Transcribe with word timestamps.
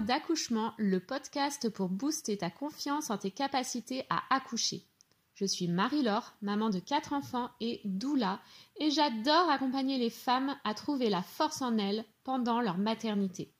D'accouchement, 0.00 0.74
le 0.76 1.00
podcast 1.00 1.70
pour 1.70 1.88
booster 1.88 2.36
ta 2.36 2.50
confiance 2.50 3.08
en 3.08 3.16
tes 3.16 3.30
capacités 3.30 4.04
à 4.10 4.22
accoucher. 4.28 4.84
Je 5.34 5.46
suis 5.46 5.68
Marie-Laure, 5.68 6.34
maman 6.42 6.68
de 6.68 6.78
quatre 6.78 7.14
enfants 7.14 7.50
et 7.60 7.80
doula, 7.84 8.40
et 8.78 8.90
j'adore 8.90 9.48
accompagner 9.48 9.96
les 9.96 10.10
femmes 10.10 10.54
à 10.64 10.74
trouver 10.74 11.08
la 11.08 11.22
force 11.22 11.62
en 11.62 11.78
elles 11.78 12.04
pendant 12.24 12.60
leur 12.60 12.76
maternité. 12.76 13.54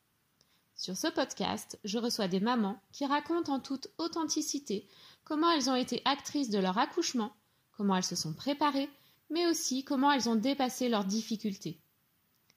Sur 0.74 0.94
ce 0.94 1.06
podcast, 1.06 1.78
je 1.84 1.98
reçois 1.98 2.28
des 2.28 2.40
mamans 2.40 2.80
qui 2.92 3.06
racontent 3.06 3.54
en 3.54 3.60
toute 3.60 3.88
authenticité 3.96 4.86
comment 5.24 5.50
elles 5.50 5.70
ont 5.70 5.74
été 5.74 6.02
actrices 6.04 6.50
de 6.50 6.58
leur 6.58 6.76
accouchement, 6.76 7.32
comment 7.78 7.96
elles 7.96 8.04
se 8.04 8.16
sont 8.16 8.34
préparées, 8.34 8.90
mais 9.30 9.46
aussi 9.46 9.84
comment 9.84 10.12
elles 10.12 10.28
ont 10.28 10.36
dépassé 10.36 10.90
leurs 10.90 11.06
difficultés. 11.06 11.80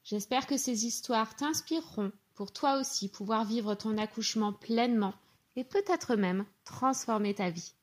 J'espère 0.04 0.46
que 0.46 0.58
ces 0.58 0.84
histoires 0.86 1.34
t'inspireront 1.34 2.12
pour 2.40 2.52
toi 2.52 2.80
aussi 2.80 3.10
pouvoir 3.10 3.44
vivre 3.44 3.74
ton 3.74 3.98
accouchement 3.98 4.54
pleinement 4.54 5.12
et 5.56 5.62
peut-être 5.62 6.16
même 6.16 6.46
transformer 6.64 7.34
ta 7.34 7.50
vie. 7.50 7.74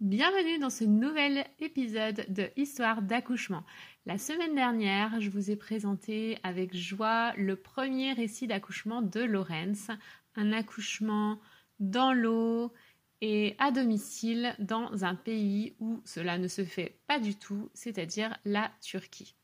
Bienvenue 0.00 0.58
dans 0.58 0.70
ce 0.70 0.84
nouvel 0.84 1.44
épisode 1.58 2.24
de 2.30 2.48
Histoire 2.56 3.02
d'accouchement. 3.02 3.62
La 4.06 4.16
semaine 4.16 4.54
dernière, 4.54 5.20
je 5.20 5.28
vous 5.28 5.50
ai 5.50 5.56
présenté 5.56 6.38
avec 6.44 6.74
joie 6.74 7.34
le 7.36 7.56
premier 7.56 8.14
récit 8.14 8.46
d'accouchement 8.46 9.02
de 9.02 9.20
Laurence, 9.20 9.90
un 10.34 10.52
accouchement 10.52 11.38
dans 11.78 12.14
l'eau 12.14 12.72
et 13.20 13.54
à 13.58 13.70
domicile 13.70 14.56
dans 14.60 15.04
un 15.04 15.14
pays 15.14 15.76
où 15.78 16.00
cela 16.06 16.38
ne 16.38 16.48
se 16.48 16.64
fait 16.64 16.98
pas 17.06 17.20
du 17.20 17.34
tout, 17.34 17.68
c'est-à-dire 17.74 18.34
la 18.46 18.70
Turquie. 18.80 19.34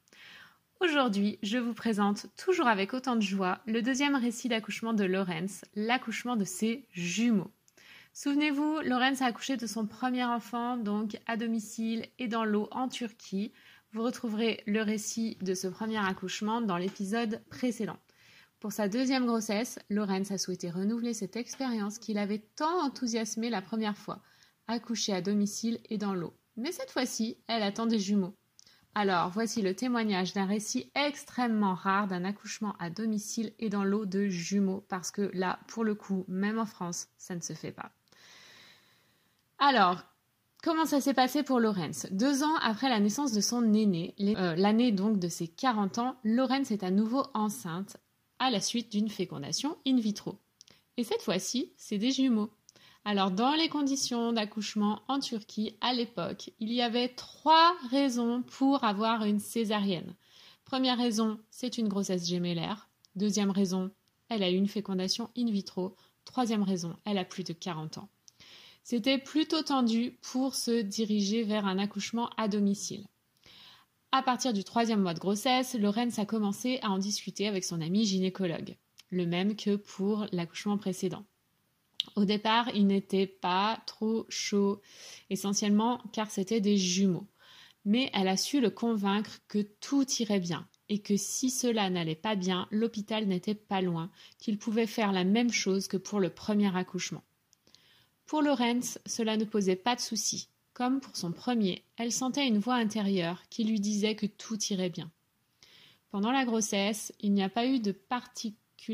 Aujourd'hui, 0.81 1.39
je 1.43 1.57
vous 1.57 1.73
présente, 1.73 2.27
toujours 2.37 2.69
avec 2.69 2.93
autant 2.93 3.17
de 3.17 3.23
joie, 3.23 3.61
le 3.67 3.81
deuxième 3.81 4.15
récit 4.15 4.49
d'accouchement 4.49 4.93
de 4.93 5.05
Lorenz, 5.05 5.65
l'accouchement 5.75 6.37
de 6.37 6.45
ses 6.45 6.87
jumeaux. 6.93 7.51
Souvenez-vous, 8.13 8.81
Lorenz 8.85 9.23
a 9.23 9.27
accouché 9.27 9.57
de 9.57 9.67
son 9.67 9.87
premier 9.87 10.25
enfant, 10.25 10.77
donc 10.77 11.17
à 11.27 11.39
domicile 11.39 12.07
et 12.19 12.29
dans 12.29 12.45
l'eau 12.45 12.69
en 12.73 12.89
Turquie. 12.89 13.53
Vous 13.93 14.03
retrouverez 14.03 14.63
le 14.67 14.83
récit 14.83 15.39
de 15.41 15.55
ce 15.55 15.67
premier 15.67 15.97
accouchement 15.99 16.61
dans 16.61 16.77
l'épisode 16.77 17.41
précédent. 17.49 17.99
Pour 18.61 18.73
sa 18.73 18.87
deuxième 18.87 19.25
grossesse, 19.25 19.79
Lorenz 19.89 20.31
a 20.31 20.37
souhaité 20.37 20.71
renouveler 20.71 21.15
cette 21.15 21.37
expérience 21.37 21.99
qu'il 21.99 22.19
avait 22.19 22.45
tant 22.55 22.85
enthousiasmé 22.85 23.49
la 23.49 23.63
première 23.63 23.97
fois, 23.97 24.21
accoucher 24.69 25.15
à 25.15 25.23
domicile 25.23 25.81
et 25.89 25.97
dans 25.97 26.15
l'eau. 26.15 26.35
Mais 26.57 26.73
cette 26.73 26.91
fois-ci, 26.91 27.39
elle 27.49 27.63
attend 27.63 27.87
des 27.87 27.99
jumeaux. 27.99 28.37
Alors, 28.99 29.29
voici 29.29 29.61
le 29.61 29.75
témoignage 29.75 30.33
d'un 30.33 30.47
récit 30.47 30.91
extrêmement 30.95 31.75
rare 31.75 32.09
d'un 32.09 32.25
accouchement 32.25 32.75
à 32.79 32.89
domicile 32.89 33.53
et 33.59 33.69
dans 33.69 33.85
l'eau 33.85 34.07
de 34.07 34.27
jumeaux, 34.29 34.87
parce 34.89 35.11
que 35.11 35.31
là, 35.35 35.59
pour 35.69 35.85
le 35.85 35.95
coup, 35.95 36.25
même 36.29 36.59
en 36.59 36.65
France, 36.65 37.09
ça 37.19 37.35
ne 37.35 37.43
se 37.43 37.53
fait 37.53 37.73
pas. 37.73 37.91
Alors, 39.59 40.03
comment 40.63 40.87
ça 40.87 41.03
s'est 41.03 41.13
passé 41.13 41.43
pour 41.43 41.61
Lorenz 41.61 42.09
Deux 42.11 42.43
ans 42.43 42.57
après 42.63 42.89
la 42.89 42.99
naissance 42.99 43.33
de 43.33 43.43
son 43.43 43.75
aîné, 43.75 44.15
euh, 44.19 44.57
l'année 44.57 44.93
donc 44.93 45.19
de 45.19 45.29
ses 45.29 45.47
40 45.47 45.99
ans, 45.99 46.17
Lorenz 46.25 46.73
est 46.73 46.83
à 46.83 46.91
nouveau 46.91 47.23
enceinte 47.35 47.99
à 48.39 48.51
la 48.51 48.63
suite 48.63 48.91
d'une 48.91 49.11
fécondation 49.11 49.77
in 49.87 49.97
vitro. 49.97 50.39
Et 50.97 51.05
cette 51.05 51.21
fois-ci, 51.21 51.75
c'est 51.77 51.99
des 51.99 52.13
jumeaux. 52.13 52.49
Alors, 53.09 53.31
dans 53.31 53.55
les 53.55 53.69
conditions 53.69 54.33
d'accouchement 54.33 55.01
en 55.07 55.21
Turquie 55.21 55.77
à 55.81 55.95
l'époque, 55.95 56.51
il 56.59 56.73
y 56.73 56.83
avait 56.83 57.07
trois 57.07 57.77
raisons 57.89 58.43
pour 58.43 58.83
avoir 58.83 59.23
une 59.23 59.39
césarienne. 59.39 60.17
Première 60.65 60.99
raison, 60.99 61.39
c'est 61.53 61.79
une 61.79 61.87
grossesse 61.87 62.27
gémellaire. 62.27 62.89
Deuxième 63.15 63.53
raison, 63.53 63.93
elle 64.29 64.43
a 64.43 64.51
eu 64.51 64.57
une 64.57 64.67
fécondation 64.67 65.31
in 65.39 65.49
vitro. 65.53 65.95
Troisième 66.25 66.65
raison, 66.65 66.97
elle 67.05 67.19
a 67.19 67.25
plus 67.25 67.45
de 67.45 67.53
40 67.53 67.99
ans. 67.99 68.09
C'était 68.83 69.19
plutôt 69.19 69.63
tendu 69.63 70.19
pour 70.21 70.57
se 70.57 70.83
diriger 70.83 71.45
vers 71.45 71.65
un 71.65 71.79
accouchement 71.79 72.31
à 72.37 72.49
domicile. 72.49 73.07
À 74.11 74.25
partir 74.25 74.53
du 74.53 74.65
troisième 74.65 75.03
mois 75.03 75.15
de 75.15 75.21
grossesse, 75.21 75.77
Lorenz 75.79 76.21
a 76.21 76.27
commencé 76.27 76.81
à 76.83 76.91
en 76.91 76.99
discuter 76.99 77.47
avec 77.47 77.63
son 77.63 77.81
ami 77.81 78.05
gynécologue, 78.05 78.77
le 79.11 79.27
même 79.27 79.55
que 79.55 79.77
pour 79.77 80.27
l'accouchement 80.33 80.77
précédent. 80.77 81.25
Au 82.15 82.25
départ, 82.25 82.71
il 82.75 82.87
n'était 82.87 83.27
pas 83.27 83.83
trop 83.87 84.27
chaud, 84.29 84.81
essentiellement 85.31 86.03
car 86.13 86.31
c'était 86.31 86.61
des 86.61 86.77
jumeaux. 86.77 87.27
Mais 87.85 88.11
elle 88.15 88.29
a 88.29 88.37
su 88.37 88.61
le 88.61 88.71
convaincre 88.71 89.39
que 89.49 89.63
tout 89.81 90.07
irait 90.19 90.41
bien 90.41 90.67
et 90.89 91.01
que 91.01 91.17
si 91.17 91.51
cela 91.51 91.91
n'allait 91.91 92.15
pas 92.15 92.37
bien, 92.37 92.69
l'hôpital 92.71 93.27
n'était 93.27 93.55
pas 93.55 93.81
loin, 93.81 94.11
qu'il 94.39 94.59
pouvait 94.59 94.87
faire 94.87 95.13
la 95.13 95.25
même 95.25 95.53
chose 95.53 95.89
que 95.89 95.97
pour 95.97 96.21
le 96.21 96.31
premier 96.31 96.75
accouchement. 96.77 97.25
Pour 98.27 98.43
Lorenz, 98.43 98.99
cela 99.07 99.37
ne 99.37 99.45
posait 99.45 99.77
pas 99.77 99.95
de 99.97 100.01
souci. 100.01 100.49
Comme 100.75 101.01
pour 101.01 101.17
son 101.17 101.33
premier, 101.33 101.85
elle 101.97 102.13
sentait 102.13 102.47
une 102.47 102.59
voix 102.59 102.75
intérieure 102.75 103.43
qui 103.51 103.65
lui 103.65 103.81
disait 103.81 104.15
que 104.15 104.27
tout 104.27 104.63
irait 104.71 104.91
bien. 104.91 105.11
Pendant 106.11 106.33
la 106.33 106.45
grossesse, 106.45 107.13
il 107.21 107.33
n'y 107.33 107.43
a 107.43 107.49
pas 107.49 107.67
eu 107.67 107.81
de 107.81 107.93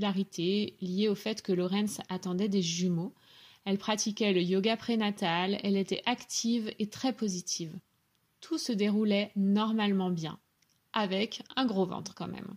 liée 0.01 1.09
au 1.09 1.15
fait 1.15 1.43
que 1.43 1.53
Lorenz 1.53 2.01
attendait 2.09 2.49
des 2.49 2.63
jumeaux. 2.63 3.15
Elle 3.65 3.79
pratiquait 3.79 4.33
le 4.33 4.43
yoga 4.43 4.77
prénatal, 4.77 5.59
elle 5.63 5.77
était 5.77 6.03
active 6.07 6.73
et 6.79 6.89
très 6.89 7.13
positive. 7.13 7.79
Tout 8.41 8.59
se 8.59 8.73
déroulait 8.73 9.31
normalement 9.37 10.11
bien, 10.11 10.39
avec 10.93 11.43
un 11.57 11.67
gros 11.67 11.87
ventre 11.87 12.15
quand 12.15 12.29
même. 12.29 12.57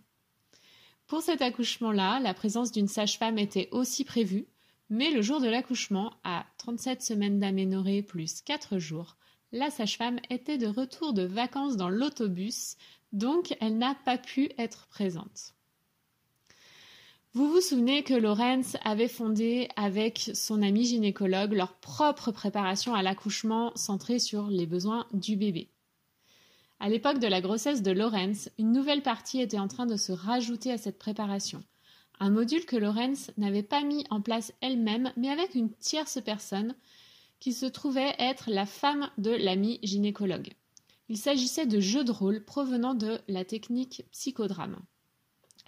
Pour 1.06 1.22
cet 1.22 1.42
accouchement-là, 1.42 2.18
la 2.18 2.34
présence 2.34 2.72
d'une 2.72 2.88
sage-femme 2.88 3.38
était 3.38 3.68
aussi 3.70 4.04
prévue, 4.04 4.48
mais 4.90 5.10
le 5.10 5.22
jour 5.22 5.40
de 5.40 5.48
l'accouchement, 5.48 6.12
à 6.24 6.46
37 6.58 7.02
semaines 7.02 7.38
d'aménorrhée 7.38 8.02
plus 8.02 8.40
4 8.42 8.78
jours, 8.78 9.16
la 9.52 9.70
sage-femme 9.70 10.18
était 10.30 10.58
de 10.58 10.66
retour 10.66 11.12
de 11.12 11.22
vacances 11.22 11.76
dans 11.76 11.88
l'autobus, 11.88 12.76
donc 13.12 13.56
elle 13.60 13.78
n'a 13.78 13.94
pas 13.94 14.18
pu 14.18 14.50
être 14.58 14.88
présente. 14.88 15.55
Vous 17.36 17.50
vous 17.50 17.60
souvenez 17.60 18.02
que 18.02 18.14
Lorenz 18.14 18.78
avait 18.82 19.08
fondé 19.08 19.68
avec 19.76 20.30
son 20.32 20.62
ami 20.62 20.86
gynécologue 20.86 21.52
leur 21.52 21.74
propre 21.74 22.32
préparation 22.32 22.94
à 22.94 23.02
l'accouchement 23.02 23.72
centrée 23.76 24.18
sur 24.18 24.46
les 24.46 24.64
besoins 24.64 25.06
du 25.12 25.36
bébé. 25.36 25.68
À 26.80 26.88
l'époque 26.88 27.18
de 27.18 27.26
la 27.26 27.42
grossesse 27.42 27.82
de 27.82 27.90
Lorenz, 27.90 28.50
une 28.58 28.72
nouvelle 28.72 29.02
partie 29.02 29.42
était 29.42 29.58
en 29.58 29.68
train 29.68 29.84
de 29.84 29.98
se 29.98 30.12
rajouter 30.12 30.72
à 30.72 30.78
cette 30.78 30.98
préparation. 30.98 31.62
Un 32.20 32.30
module 32.30 32.64
que 32.64 32.76
Lorenz 32.76 33.30
n'avait 33.36 33.62
pas 33.62 33.82
mis 33.82 34.06
en 34.08 34.22
place 34.22 34.54
elle-même, 34.62 35.12
mais 35.18 35.28
avec 35.28 35.54
une 35.54 35.74
tierce 35.74 36.18
personne 36.24 36.74
qui 37.38 37.52
se 37.52 37.66
trouvait 37.66 38.14
être 38.18 38.48
la 38.48 38.64
femme 38.64 39.10
de 39.18 39.32
l'ami 39.32 39.78
gynécologue. 39.82 40.54
Il 41.10 41.18
s'agissait 41.18 41.66
de 41.66 41.80
jeux 41.80 42.02
de 42.02 42.12
rôle 42.12 42.46
provenant 42.46 42.94
de 42.94 43.18
la 43.28 43.44
technique 43.44 44.06
psychodrame. 44.10 44.78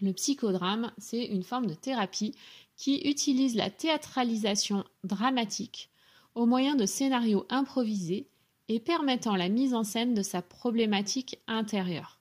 Le 0.01 0.13
psychodrame, 0.13 0.93
c'est 0.99 1.25
une 1.25 1.43
forme 1.43 1.67
de 1.67 1.75
thérapie 1.75 2.35
qui 2.77 3.01
utilise 3.09 3.57
la 3.57 3.71
théâtralisation 3.71 4.85
dramatique 5.03 5.91
au 6.35 6.47
moyen 6.47 6.77
de 6.77 6.87
scénarios 6.87 7.47
improvisés 7.51 8.29
et 8.69 8.79
permettant 8.79 9.35
la 9.35 9.49
mise 9.49 9.75
en 9.75 9.83
scène 9.83 10.15
de 10.15 10.23
sa 10.23 10.41
problématique 10.41 11.41
intérieure. 11.49 12.21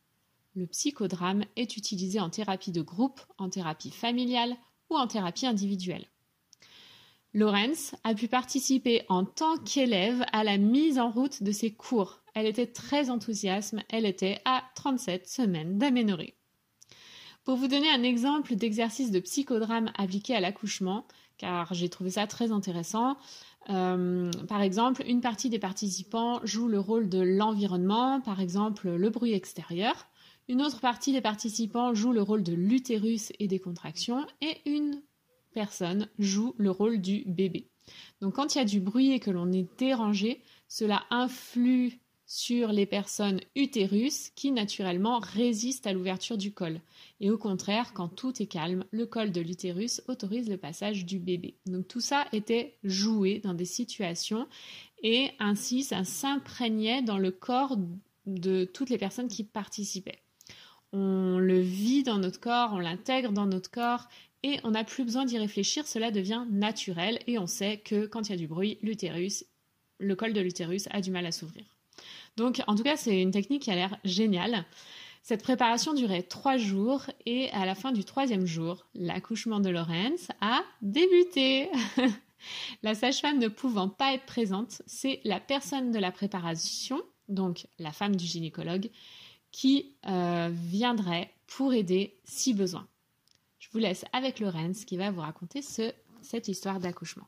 Le 0.55 0.65
psychodrame 0.65 1.43
est 1.55 1.77
utilisé 1.77 2.19
en 2.19 2.31
thérapie 2.31 2.71
de 2.71 2.81
groupe, 2.81 3.21
en 3.37 3.49
thérapie 3.49 3.91
familiale 3.91 4.55
ou 4.89 4.97
en 4.97 5.05
thérapie 5.05 5.45
individuelle. 5.45 6.07
Lorenz 7.33 7.93
a 8.03 8.15
pu 8.15 8.27
participer 8.27 9.03
en 9.09 9.23
tant 9.23 9.57
qu'élève 9.57 10.25
à 10.31 10.43
la 10.43 10.57
mise 10.57 10.97
en 10.97 11.11
route 11.11 11.43
de 11.43 11.51
ses 11.51 11.71
cours. 11.73 12.21
Elle 12.33 12.47
était 12.47 12.65
très 12.65 13.11
enthousiaste, 13.11 13.75
elle 13.89 14.07
était 14.07 14.39
à 14.45 14.63
37 14.73 15.27
semaines 15.27 15.77
d'aménorrhée. 15.77 16.36
Pour 17.47 17.55
vous 17.55 17.69
donner 17.69 17.89
un 17.89 18.03
exemple 18.03 18.55
d'exercice 18.57 19.09
de 19.09 19.21
psychodrame 19.21 19.89
appliqué 19.97 20.35
à 20.35 20.41
l'accouchement, 20.41 21.05
car 21.37 21.73
j'ai 21.73 21.87
trouvé 21.87 22.09
ça 22.09 22.27
très 22.27 22.51
intéressant, 22.51 23.15
euh, 23.69 24.29
par 24.49 24.61
exemple, 24.61 25.01
une 25.07 25.21
partie 25.21 25.49
des 25.49 25.57
participants 25.57 26.41
joue 26.43 26.67
le 26.67 26.77
rôle 26.77 27.07
de 27.07 27.21
l'environnement, 27.21 28.19
par 28.19 28.41
exemple 28.41 28.89
le 28.89 29.09
bruit 29.09 29.31
extérieur. 29.31 30.07
Une 30.49 30.61
autre 30.61 30.81
partie 30.81 31.13
des 31.13 31.21
participants 31.21 31.93
joue 31.93 32.11
le 32.11 32.21
rôle 32.21 32.43
de 32.43 32.51
l'utérus 32.51 33.31
et 33.39 33.47
des 33.47 33.59
contractions. 33.59 34.27
Et 34.41 34.57
une 34.69 35.01
personne 35.53 36.09
joue 36.19 36.53
le 36.57 36.71
rôle 36.71 36.99
du 36.99 37.23
bébé. 37.27 37.69
Donc 38.19 38.35
quand 38.35 38.55
il 38.55 38.57
y 38.57 38.61
a 38.61 38.65
du 38.65 38.81
bruit 38.81 39.13
et 39.13 39.21
que 39.21 39.31
l'on 39.31 39.53
est 39.53 39.69
dérangé, 39.79 40.43
cela 40.67 41.05
influe 41.11 42.01
sur 42.27 42.73
les 42.73 42.85
personnes 42.85 43.39
utérus 43.55 44.31
qui 44.35 44.51
naturellement 44.51 45.19
résistent 45.19 45.87
à 45.87 45.93
l'ouverture 45.93 46.37
du 46.37 46.51
col. 46.51 46.81
Et 47.21 47.31
au 47.31 47.37
contraire, 47.37 47.93
quand 47.93 48.09
tout 48.09 48.41
est 48.41 48.47
calme, 48.47 48.83
le 48.91 49.05
col 49.05 49.31
de 49.31 49.39
l'utérus 49.39 50.01
autorise 50.09 50.49
le 50.49 50.57
passage 50.57 51.05
du 51.05 51.19
bébé. 51.19 51.55
Donc 51.65 51.87
tout 51.87 52.01
ça 52.01 52.25
était 52.33 52.75
joué 52.83 53.39
dans 53.39 53.53
des 53.53 53.65
situations 53.65 54.47
et 55.01 55.31
ainsi 55.39 55.83
ça 55.83 56.03
s'imprégnait 56.03 57.01
dans 57.01 57.17
le 57.17 57.31
corps 57.31 57.77
de 58.25 58.65
toutes 58.65 58.89
les 58.89 58.97
personnes 58.97 59.29
qui 59.29 59.45
participaient. 59.45 60.19
on 60.91 61.37
le 61.39 61.59
vit 61.59 62.03
dans 62.03 62.17
notre 62.17 62.39
corps, 62.39 62.71
on 62.73 62.79
l'intègre 62.79 63.31
dans 63.31 63.45
notre 63.45 63.71
corps 63.71 64.07
et 64.43 64.59
on 64.63 64.71
n'a 64.71 64.83
plus 64.83 65.05
besoin 65.05 65.25
d'y 65.25 65.37
réfléchir, 65.37 65.87
cela 65.87 66.11
devient 66.11 66.45
naturel 66.49 67.19
et 67.25 67.39
on 67.39 67.47
sait 67.47 67.77
que 67.77 68.05
quand 68.05 68.27
il 68.27 68.31
y 68.31 68.35
a 68.35 68.37
du 68.37 68.47
bruit, 68.47 68.77
l'utérus, 68.81 69.45
le 69.99 70.15
col 70.15 70.33
de 70.33 70.41
l'utérus 70.41 70.87
a 70.91 71.01
du 71.01 71.11
mal 71.11 71.25
à 71.25 71.31
s'ouvrir. 71.31 71.76
Donc 72.37 72.61
en 72.67 72.75
tout 72.75 72.83
cas, 72.83 72.95
c'est 72.95 73.21
une 73.21 73.31
technique 73.31 73.63
qui 73.63 73.71
a 73.71 73.75
l'air 73.75 73.97
géniale. 74.05 74.65
Cette 75.23 75.43
préparation 75.43 75.93
durait 75.93 76.23
trois 76.23 76.55
jours 76.55 77.01
et 77.25 77.49
à 77.49 77.65
la 77.65 77.75
fin 77.75 77.91
du 77.91 78.05
troisième 78.05 78.45
jour, 78.45 78.85
l'accouchement 78.95 79.59
de 79.59 79.69
Lorenz 79.69 80.29
a 80.39 80.61
débuté. 80.81 81.69
la 82.83 82.95
sage-femme 82.95 83.39
ne 83.39 83.49
pouvant 83.49 83.89
pas 83.89 84.13
être 84.13 84.25
présente, 84.25 84.81
c'est 84.85 85.19
la 85.25 85.41
personne 85.41 85.91
de 85.91 85.99
la 85.99 86.11
préparation, 86.11 87.01
donc 87.27 87.67
la 87.77 87.91
femme 87.91 88.15
du 88.15 88.25
gynécologue, 88.25 88.89
qui 89.51 89.95
euh, 90.07 90.49
viendrait 90.53 91.33
pour 91.47 91.73
aider 91.73 92.15
si 92.23 92.53
besoin. 92.53 92.87
Je 93.59 93.67
vous 93.71 93.79
laisse 93.79 94.05
avec 94.13 94.39
Lorenz 94.39 94.85
qui 94.85 94.95
va 94.95 95.11
vous 95.11 95.21
raconter 95.21 95.61
ce, 95.61 95.91
cette 96.21 96.47
histoire 96.47 96.79
d'accouchement. 96.79 97.27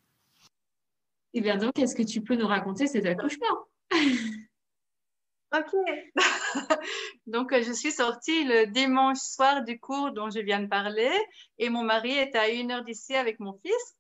Eh 1.34 1.42
bien 1.42 1.58
donc, 1.58 1.78
est-ce 1.78 1.96
que 1.96 2.04
tu 2.04 2.22
peux 2.22 2.36
nous 2.36 2.48
raconter 2.48 2.88
cet 2.88 3.06
accouchement? 3.06 3.68
Ok. 5.52 5.74
Donc, 7.26 7.54
je 7.54 7.72
suis 7.72 7.92
sortie 7.92 8.44
le 8.44 8.68
dimanche 8.68 9.18
soir 9.18 9.64
du 9.64 9.80
cours 9.80 10.12
dont 10.12 10.30
je 10.30 10.40
viens 10.40 10.62
de 10.62 10.68
parler 10.68 11.12
et 11.58 11.70
mon 11.70 11.84
mari 11.84 12.18
était 12.18 12.38
à 12.38 12.50
une 12.50 12.72
heure 12.72 12.84
d'ici 12.84 13.16
avec 13.16 13.40
mon 13.40 13.54
fils. 13.54 13.96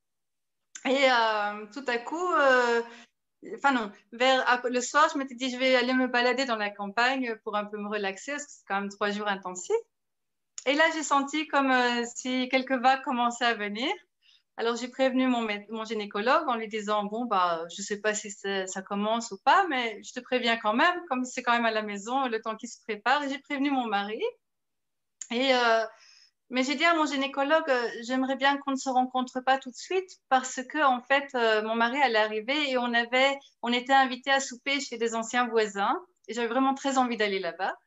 Et 0.86 1.10
euh, 1.12 1.66
tout 1.74 1.84
à 1.88 1.98
coup, 1.98 2.34
euh, 2.34 2.82
enfin 3.56 3.72
non, 3.72 3.92
vers 4.12 4.62
le 4.66 4.82
soir, 4.82 5.10
je 5.12 5.18
m'étais 5.18 5.36
dit, 5.36 5.50
je 5.50 5.58
vais 5.58 5.76
aller 5.76 5.94
me 5.94 6.08
balader 6.08 6.46
dans 6.46 6.56
la 6.56 6.70
campagne 6.70 7.36
pour 7.44 7.56
un 7.56 7.66
peu 7.66 7.78
me 7.78 7.90
relaxer 7.90 8.34
parce 8.34 8.46
que 8.46 8.52
c'est 8.52 8.66
quand 8.68 8.80
même 8.80 8.90
trois 8.90 9.12
jours 9.12 9.28
intensifs. 9.28 9.76
Et 10.66 10.74
là, 10.74 10.84
j'ai 10.94 11.04
senti 11.04 11.48
comme 11.48 11.72
euh, 11.72 12.04
si 12.16 12.48
quelques 12.50 12.80
vagues 12.80 13.02
commençaient 13.04 13.46
à 13.46 13.56
venir. 13.56 13.90
Alors, 14.60 14.76
j'ai 14.76 14.90
prévenu 14.90 15.26
mon, 15.26 15.86
gynécologue 15.86 16.50
en 16.50 16.56
lui 16.56 16.68
disant, 16.68 17.06
bon, 17.06 17.24
bah, 17.24 17.66
je 17.74 17.82
sais 17.82 18.02
pas 18.02 18.14
si 18.14 18.30
ça 18.30 18.82
commence 18.82 19.32
ou 19.32 19.38
pas, 19.46 19.66
mais 19.70 20.04
je 20.04 20.12
te 20.12 20.20
préviens 20.20 20.58
quand 20.58 20.74
même, 20.74 21.02
comme 21.08 21.24
c'est 21.24 21.42
quand 21.42 21.54
même 21.54 21.64
à 21.66 21.72
la 21.72 21.82
maison, 21.82 22.28
le 22.28 22.42
temps 22.42 22.58
qui 22.58 22.68
se 22.68 22.82
prépare. 22.84 23.22
J'ai 23.30 23.40
prévenu 23.40 23.72
mon 23.72 23.88
mari. 23.88 24.22
Et, 25.32 25.56
euh, 25.56 25.86
mais 26.50 26.64
j'ai 26.64 26.76
dit 26.76 26.84
à 26.84 26.94
mon 26.94 27.06
gynécologue, 27.06 27.70
euh, 27.70 27.90
j'aimerais 28.02 28.36
bien 28.36 28.58
qu'on 28.58 28.72
ne 28.72 28.76
se 28.76 28.90
rencontre 28.90 29.40
pas 29.40 29.60
tout 29.60 29.70
de 29.70 29.78
suite 29.78 30.10
parce 30.28 30.62
que, 30.62 30.84
en 30.84 31.02
fait, 31.04 31.30
euh, 31.36 31.62
mon 31.64 31.76
mari 31.76 32.02
allait 32.02 32.20
arriver 32.20 32.70
et 32.70 32.78
on, 32.78 32.94
avait, 32.94 33.40
on 33.62 33.72
était 33.72 33.94
invité 33.94 34.30
à 34.30 34.42
souper 34.42 34.82
chez 34.82 34.98
des 34.98 35.16
anciens 35.16 35.48
voisins. 35.48 35.98
Et 36.28 36.34
j'avais 36.34 36.50
vraiment 36.50 36.74
très 36.74 36.98
envie 36.98 37.16
d'aller 37.16 37.40
là-bas. 37.40 37.78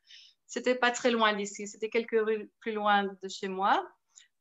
C'était 0.47 0.75
pas 0.75 0.91
très 0.91 1.11
loin 1.11 1.35
d'ici, 1.35 1.69
c'était 1.69 1.91
quelques 1.91 2.19
rues 2.19 2.51
plus 2.61 2.73
loin 2.73 3.05
de 3.05 3.29
chez 3.29 3.49
moi. 3.49 3.87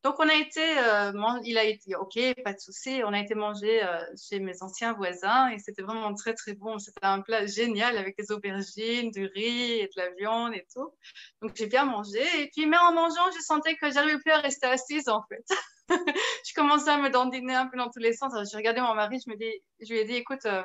Donc, 0.03 0.15
on 0.19 0.27
a 0.27 0.33
été, 0.33 0.79
euh, 0.79 1.11
il 1.43 1.57
a 1.59 1.63
été, 1.63 1.95
OK, 1.95 2.17
pas 2.43 2.53
de 2.53 2.59
souci. 2.59 3.01
On 3.05 3.13
a 3.13 3.19
été 3.19 3.35
manger 3.35 3.83
euh, 3.83 4.01
chez 4.17 4.39
mes 4.39 4.63
anciens 4.63 4.93
voisins 4.93 5.49
et 5.49 5.59
c'était 5.59 5.83
vraiment 5.83 6.13
très, 6.15 6.33
très 6.33 6.53
bon. 6.53 6.79
C'était 6.79 7.05
un 7.05 7.21
plat 7.21 7.45
génial 7.45 7.97
avec 7.97 8.17
des 8.17 8.31
aubergines, 8.31 9.11
du 9.11 9.25
riz 9.27 9.79
et 9.79 9.85
de 9.85 10.01
la 10.01 10.09
viande 10.11 10.55
et 10.55 10.65
tout. 10.73 10.91
Donc, 11.41 11.55
j'ai 11.55 11.67
bien 11.67 11.85
mangé. 11.85 12.23
Et 12.41 12.49
puis, 12.49 12.65
mais 12.65 12.77
en 12.77 12.93
mangeant, 12.93 13.31
je 13.35 13.41
sentais 13.41 13.75
que 13.75 13.91
j'arrivais 13.91 14.17
plus 14.19 14.31
à 14.31 14.39
rester 14.39 14.65
assise, 14.65 15.07
en 15.07 15.23
fait. 15.29 15.45
je 16.47 16.53
commençais 16.55 16.89
à 16.89 16.97
me 16.97 17.09
dandiner 17.09 17.53
un 17.53 17.67
peu 17.67 17.77
dans 17.77 17.89
tous 17.89 17.99
les 17.99 18.13
sens. 18.13 18.33
J'ai 18.49 18.57
regardé 18.57 18.81
mon 18.81 18.95
mari, 18.95 19.19
je, 19.23 19.29
me 19.29 19.37
dis, 19.37 19.51
je 19.81 19.93
lui 19.93 19.99
ai 19.99 20.05
dit, 20.05 20.15
écoute, 20.15 20.45
euh, 20.45 20.63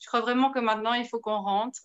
je 0.00 0.06
crois 0.06 0.20
vraiment 0.20 0.50
que 0.50 0.60
maintenant, 0.60 0.94
il 0.94 1.06
faut 1.06 1.20
qu'on 1.20 1.42
rentre. 1.42 1.82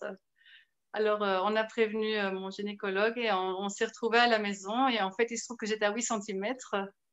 Alors, 0.98 1.22
euh, 1.22 1.38
on 1.44 1.54
a 1.54 1.62
prévenu 1.62 2.16
euh, 2.16 2.32
mon 2.32 2.50
gynécologue 2.50 3.16
et 3.18 3.30
on, 3.30 3.68
s'est 3.68 3.84
retrouvé 3.84 4.18
à 4.18 4.26
la 4.26 4.40
maison. 4.40 4.88
Et 4.88 5.00
en 5.00 5.12
fait, 5.12 5.28
il 5.30 5.38
se 5.38 5.44
trouve 5.44 5.56
que 5.56 5.64
j'étais 5.66 5.84
à 5.84 5.92
8 5.92 6.02
cm. 6.02 6.56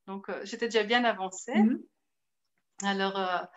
Donc, 0.07 0.27
euh, 0.27 0.41
j'étais 0.43 0.65
déjà 0.65 0.83
bien 0.83 1.03
avancée. 1.05 1.53
Mhm. 1.53 1.83
Alors, 2.81 3.47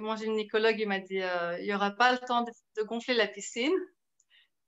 mon 0.00 0.16
gynécologue, 0.16 0.80
il 0.80 0.88
m'a 0.88 1.00
dit 1.00 1.20
il 1.58 1.64
n'y 1.64 1.74
aura 1.74 1.90
pas 1.90 2.12
le 2.12 2.18
temps 2.18 2.44
de, 2.44 2.82
gonfler 2.82 3.12
la 3.12 3.28
piscine. 3.28 3.74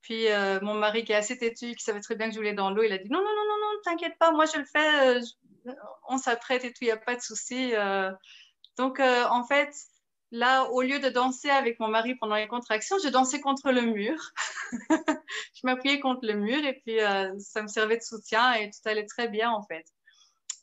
Puis, 0.03 0.27
mon 0.61 0.75
mari, 0.75 1.05
qui 1.05 1.13
est 1.13 1.17
assez 1.17 1.39
têtu, 1.39 1.75
qui 1.75 1.83
savait 1.83 2.01
très 2.01 2.15
bien 2.15 2.27
que 2.29 2.35
je 2.35 2.39
voulais 2.39 2.53
dans 2.53 2.71
l'eau, 2.71 2.83
il 2.83 2.93
a 2.93 2.99
dit 2.99 3.09
non, 3.09 3.21
non, 3.21 3.25
non, 3.25 3.45
non, 3.49 3.57
non, 3.59 3.81
t'inquiète 3.85 4.19
pas, 4.19 4.33
moi, 4.33 4.45
je 4.45 4.59
le 4.59 4.67
fais. 4.67 5.73
on 6.09 6.19
s'apprête 6.19 6.65
et 6.65 6.73
tout, 6.73 6.83
il 6.83 6.89
n'y 6.89 6.91
a 6.91 6.99
pas 6.99 7.17
de 7.17 7.23
souci. 7.23 7.73
donc, 8.77 9.01
en 9.01 9.45
fait, 9.45 9.73
Là, 10.31 10.65
au 10.65 10.83
lieu 10.83 10.99
de 10.99 11.09
danser 11.09 11.49
avec 11.49 11.81
mon 11.81 11.89
mari 11.89 12.15
pendant 12.15 12.37
les 12.37 12.49
contractions, 12.49 12.99
je 13.03 13.09
dansais 13.09 13.41
contre 13.41 13.73
le 13.73 13.81
mur. 13.81 14.19
je 15.55 15.61
m'appuyais 15.65 16.01
contre 16.01 16.27
le 16.27 16.35
mur 16.35 16.63
et 16.65 16.75
puis 16.85 17.01
euh, 17.01 17.33
ça 17.39 17.63
me 17.63 17.69
servait 17.69 17.97
de 17.97 18.03
soutien 18.03 18.53
et 18.55 18.71
tout 18.71 18.87
allait 18.87 19.07
très 19.07 19.29
bien 19.29 19.51
en 19.51 19.63
fait. 19.63 19.87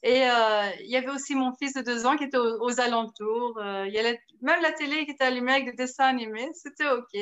Et 0.03 0.29
euh, 0.29 0.69
il 0.81 0.89
y 0.91 0.97
avait 0.97 1.09
aussi 1.09 1.33
mon 1.33 1.51
fils 1.55 1.73
de 1.73 1.81
deux 1.81 2.05
ans 2.05 2.15
qui 2.15 2.25
était 2.25 2.37
aux, 2.37 2.79
alentours. 2.79 3.57
Euh, 3.57 3.87
il 3.87 3.93
y 3.93 3.97
avait 3.97 4.19
même 4.41 4.61
la 4.61 4.71
télé 4.71 5.03
qui 5.05 5.11
était 5.11 5.23
allumée 5.23 5.53
avec 5.53 5.65
des 5.65 5.83
dessins 5.83 6.05
animés. 6.05 6.47
C'était 6.53 6.89
OK. 6.89 7.17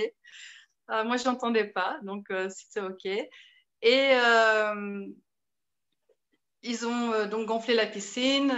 moi, 1.05 1.15
je 1.15 1.23
n'entendais 1.23 1.65
pas, 1.65 1.97
donc 2.03 2.27
c'était 2.49 2.81
OK. 2.81 3.05
Et 3.05 4.11
ils 6.61 6.85
ont 6.85 7.25
donc 7.27 7.47
gonflé 7.47 7.73
la 7.73 7.85
piscine 7.85 8.51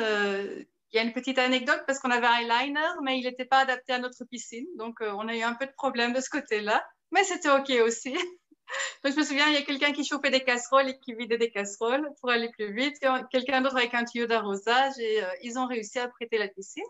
il 0.95 0.99
y 0.99 1.01
a 1.01 1.03
une 1.03 1.11
petite 1.11 1.37
anecdote 1.39 1.83
parce 1.85 1.99
qu'on 1.99 2.09
avait 2.09 2.25
un 2.25 2.39
eyeliner, 2.39 2.87
mais 3.03 3.19
il 3.19 3.25
n'était 3.25 3.43
pas 3.43 3.59
adapté 3.59 3.91
à 3.91 3.99
notre 3.99 4.23
piscine. 4.23 4.65
Donc, 4.77 5.01
euh, 5.01 5.11
on 5.17 5.27
a 5.27 5.35
eu 5.35 5.41
un 5.41 5.53
peu 5.53 5.65
de 5.65 5.73
problème 5.73 6.13
de 6.13 6.21
ce 6.21 6.29
côté-là. 6.29 6.81
Mais 7.11 7.25
c'était 7.25 7.49
OK 7.49 7.69
aussi. 7.85 8.13
donc, 9.03 9.11
je 9.11 9.19
me 9.19 9.23
souviens, 9.25 9.45
il 9.47 9.55
y 9.55 9.57
a 9.57 9.63
quelqu'un 9.63 9.91
qui 9.91 10.05
chauffait 10.05 10.31
des 10.31 10.45
casseroles 10.45 10.87
et 10.87 10.97
qui 10.99 11.13
vidait 11.13 11.37
des 11.37 11.51
casseroles 11.51 12.09
pour 12.21 12.29
aller 12.29 12.49
plus 12.51 12.73
vite. 12.73 12.95
Quelqu'un 13.29 13.59
d'autre 13.59 13.75
avec 13.75 13.93
un 13.93 14.05
tuyau 14.05 14.25
d'arrosage. 14.25 14.93
Et 14.99 15.21
euh, 15.21 15.27
ils 15.41 15.59
ont 15.59 15.67
réussi 15.67 15.99
à 15.99 16.07
prêter 16.07 16.37
la 16.37 16.47
piscine. 16.47 16.85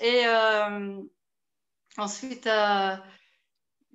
Et 0.00 0.28
euh, 0.28 1.00
ensuite, 1.98 2.44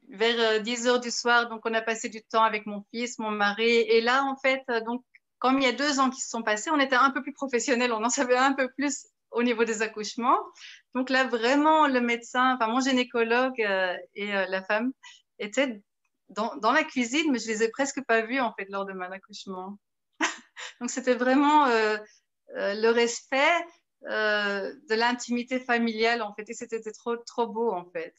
vers 0.09 0.61
10 0.61 0.87
heures 0.87 0.99
du 0.99 1.09
soir, 1.09 1.47
donc 1.47 1.61
on 1.63 1.73
a 1.73 1.81
passé 1.81 2.09
du 2.09 2.21
temps 2.21 2.43
avec 2.43 2.65
mon 2.65 2.83
fils, 2.91 3.17
mon 3.17 3.31
mari. 3.31 3.77
Et 3.77 4.01
là, 4.01 4.25
en 4.25 4.35
fait, 4.35 4.65
donc 4.85 5.05
comme 5.45 5.59
il 5.59 5.63
y 5.63 5.67
a 5.67 5.73
deux 5.73 5.99
ans 5.99 6.09
qui 6.09 6.21
se 6.21 6.29
sont 6.31 6.41
passés, 6.41 6.71
on 6.71 6.79
était 6.79 6.95
un 6.95 7.11
peu 7.11 7.21
plus 7.21 7.31
professionnels, 7.31 7.93
on 7.93 8.03
en 8.03 8.09
savait 8.09 8.35
un 8.35 8.53
peu 8.53 8.67
plus 8.71 9.05
au 9.29 9.43
niveau 9.43 9.63
des 9.63 9.83
accouchements. 9.83 10.39
Donc 10.95 11.11
là, 11.11 11.23
vraiment, 11.23 11.85
le 11.85 12.01
médecin, 12.01 12.55
enfin 12.55 12.67
mon 12.67 12.79
gynécologue 12.79 13.61
euh, 13.61 13.95
et 14.15 14.35
euh, 14.35 14.47
la 14.47 14.63
femme 14.63 14.91
étaient 15.37 15.83
dans, 16.29 16.71
la 16.71 16.83
cuisine, 16.83 17.31
mais 17.31 17.37
je 17.37 17.47
les 17.47 17.61
ai 17.61 17.69
presque 17.69 18.03
pas 18.07 18.21
vus 18.21 18.39
en 18.39 18.55
fait 18.55 18.65
lors 18.69 18.85
de 18.85 18.93
mon 18.93 19.11
accouchement. 19.11 19.77
Donc 20.81 20.89
c'était 20.89 21.13
vraiment 21.13 21.67
euh, 21.67 21.99
le 22.55 22.89
respect 22.89 23.65
de 24.01 24.95
l'intimité 24.95 25.59
familiale 25.59 26.23
en 26.23 26.33
fait, 26.33 26.49
et 26.49 26.55
c'était 26.55 26.81
trop 26.91 27.17
trop 27.17 27.45
beau 27.45 27.71
en 27.71 27.85
fait. 27.91 28.15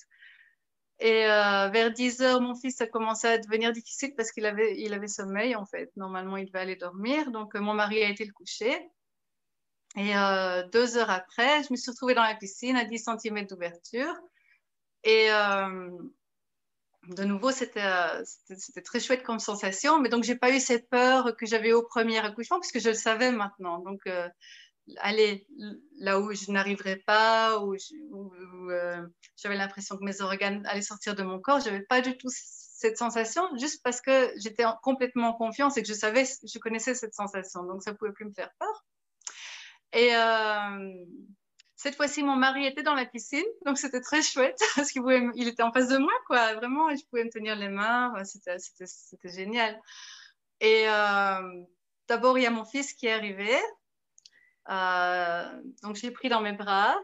Et 0.98 1.26
euh, 1.26 1.68
vers 1.68 1.92
10 1.92 2.22
heures, 2.22 2.40
mon 2.40 2.54
fils 2.54 2.80
a 2.80 2.86
commencé 2.86 3.26
à 3.26 3.38
devenir 3.38 3.72
difficile 3.72 4.14
parce 4.16 4.32
qu'il 4.32 4.46
avait, 4.46 4.80
il 4.80 4.94
avait 4.94 5.08
sommeil, 5.08 5.54
en 5.54 5.66
fait. 5.66 5.90
Normalement, 5.96 6.38
il 6.38 6.46
devait 6.46 6.60
aller 6.60 6.76
dormir. 6.76 7.30
Donc, 7.30 7.54
euh, 7.54 7.60
mon 7.60 7.74
mari 7.74 8.02
a 8.02 8.08
été 8.08 8.24
le 8.24 8.32
coucher. 8.32 8.74
Et 9.96 10.16
euh, 10.16 10.66
deux 10.68 10.96
heures 10.96 11.10
après, 11.10 11.62
je 11.64 11.68
me 11.70 11.76
suis 11.76 11.90
retrouvée 11.90 12.14
dans 12.14 12.22
la 12.22 12.34
piscine 12.34 12.76
à 12.76 12.84
10 12.84 13.08
cm 13.20 13.46
d'ouverture. 13.46 14.14
Et 15.04 15.28
de 17.08 17.24
nouveau, 17.24 17.52
c'était 17.52 18.82
très 18.84 18.98
chouette 18.98 19.22
comme 19.22 19.38
sensation. 19.38 20.00
Mais 20.00 20.08
donc, 20.08 20.24
j'ai 20.24 20.34
pas 20.34 20.50
eu 20.50 20.60
cette 20.60 20.88
peur 20.88 21.36
que 21.36 21.46
j'avais 21.46 21.72
au 21.72 21.82
premier 21.82 22.18
accouchement 22.18 22.58
puisque 22.58 22.80
je 22.80 22.88
le 22.88 22.94
savais 22.94 23.30
maintenant. 23.30 23.78
Donc, 23.78 24.00
aller 24.98 25.46
là 25.98 26.20
où 26.20 26.32
je 26.32 26.50
n'arriverais 26.50 26.96
pas, 27.06 27.58
où, 27.58 27.74
euh, 28.70 29.06
j'avais 29.36 29.56
l'impression 29.56 29.96
que 29.96 30.04
mes 30.04 30.20
organes 30.20 30.64
allaient 30.66 30.82
sortir 30.82 31.14
de 31.14 31.22
mon 31.22 31.40
corps. 31.40 31.60
Je 31.60 31.66
n'avais 31.66 31.84
pas 31.84 32.00
du 32.00 32.16
tout 32.16 32.28
cette 32.30 32.98
sensation, 32.98 33.42
juste 33.56 33.82
parce 33.82 34.00
que 34.00 34.32
j'étais 34.36 34.64
complètement 34.82 35.28
en 35.28 35.32
confiance 35.32 35.76
et 35.76 35.82
que 35.82 35.88
je 35.88 35.94
savais, 35.94 36.24
je 36.24 36.58
connaissais 36.58 36.94
cette 36.94 37.14
sensation. 37.14 37.64
Donc, 37.64 37.82
ça 37.82 37.92
ne 37.92 37.96
pouvait 37.96 38.12
plus 38.12 38.26
me 38.26 38.32
faire 38.32 38.50
peur. 38.58 38.84
Et 39.92 40.14
euh, 40.14 41.04
cette 41.76 41.96
fois-ci, 41.96 42.22
mon 42.22 42.36
mari 42.36 42.66
était 42.66 42.82
dans 42.82 42.94
la 42.94 43.06
piscine, 43.06 43.44
donc 43.64 43.78
c'était 43.78 44.00
très 44.00 44.22
chouette 44.22 44.58
parce 44.76 44.90
qu'il 44.90 45.02
il 45.34 45.48
était 45.48 45.62
en 45.62 45.72
face 45.72 45.88
de 45.88 45.98
moi, 45.98 46.12
quoi, 46.26 46.54
vraiment, 46.54 46.90
et 46.90 46.96
je 46.96 47.04
pouvais 47.06 47.24
me 47.24 47.30
tenir 47.30 47.56
les 47.56 47.68
mains. 47.68 48.12
C'était 48.24 48.58
génial. 49.24 49.80
Et 50.60 50.88
euh, 50.88 51.62
d'abord, 52.08 52.38
il 52.38 52.42
y 52.42 52.46
a 52.46 52.50
mon 52.50 52.64
fils 52.64 52.92
qui 52.94 53.06
est 53.06 53.12
arrivé 53.12 53.54
donc, 54.68 55.96
j'ai 55.96 56.10
pris 56.10 56.28
dans 56.28 56.40
mes 56.40 56.52
bras 56.52 56.96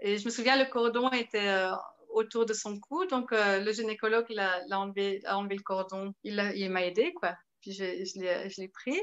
et 0.00 0.18
je 0.18 0.24
me 0.24 0.30
souviens, 0.30 0.56
le 0.56 0.70
cordon 0.70 1.10
était 1.10 1.48
euh, 1.48 1.72
autour 2.10 2.46
de 2.46 2.52
son 2.52 2.78
cou. 2.78 3.04
Donc, 3.06 3.32
euh, 3.32 3.60
le 3.60 3.72
gynécologue 3.72 4.26
il 4.30 4.40
a, 4.40 4.62
enlevé, 4.72 5.20
a 5.24 5.38
enlevé 5.38 5.56
le 5.56 5.62
cordon. 5.62 6.14
Il, 6.24 6.36
m'a 6.70 6.84
aidé, 6.84 7.12
quoi. 7.14 7.36
Puis, 7.60 7.72
je, 7.72 7.84
je 8.04 8.60
l'ai 8.60 8.68
pris. 8.68 9.00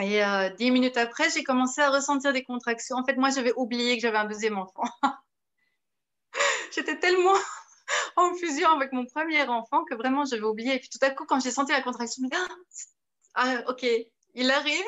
Et 0.00 0.22
dix 0.58 0.72
minutes 0.72 0.96
après, 0.96 1.30
j'ai 1.30 1.44
commencé 1.44 1.80
à 1.80 1.90
ressentir 1.90 2.32
des 2.32 2.42
contractions. 2.42 2.96
En 2.96 3.04
fait, 3.04 3.16
moi, 3.16 3.30
j'avais 3.30 3.52
oublié 3.54 3.96
que 3.96 4.02
j'avais 4.02 4.18
un 4.18 4.24
deuxième 4.24 4.58
enfant. 4.58 4.82
J'étais 6.74 6.98
tellement 6.98 7.34
en 8.16 8.34
fusion 8.34 8.70
avec 8.70 8.92
mon 8.92 9.06
premier 9.06 9.42
enfant 9.42 9.84
que 9.84 9.94
vraiment 9.94 10.24
j'avais 10.24 10.42
oublié. 10.42 10.74
Et 10.74 10.78
puis 10.80 10.88
tout 10.88 10.98
à 11.02 11.10
coup, 11.10 11.24
quand 11.26 11.40
j'ai 11.40 11.50
senti 11.50 11.72
la 11.72 11.82
contraction, 11.82 12.22
je 12.22 12.24
me 12.24 12.30
dis, 12.30 12.36
ah, 13.34 13.62
ah 13.64 13.70
ok, 13.70 13.86
il 14.34 14.50
arrive. 14.50 14.84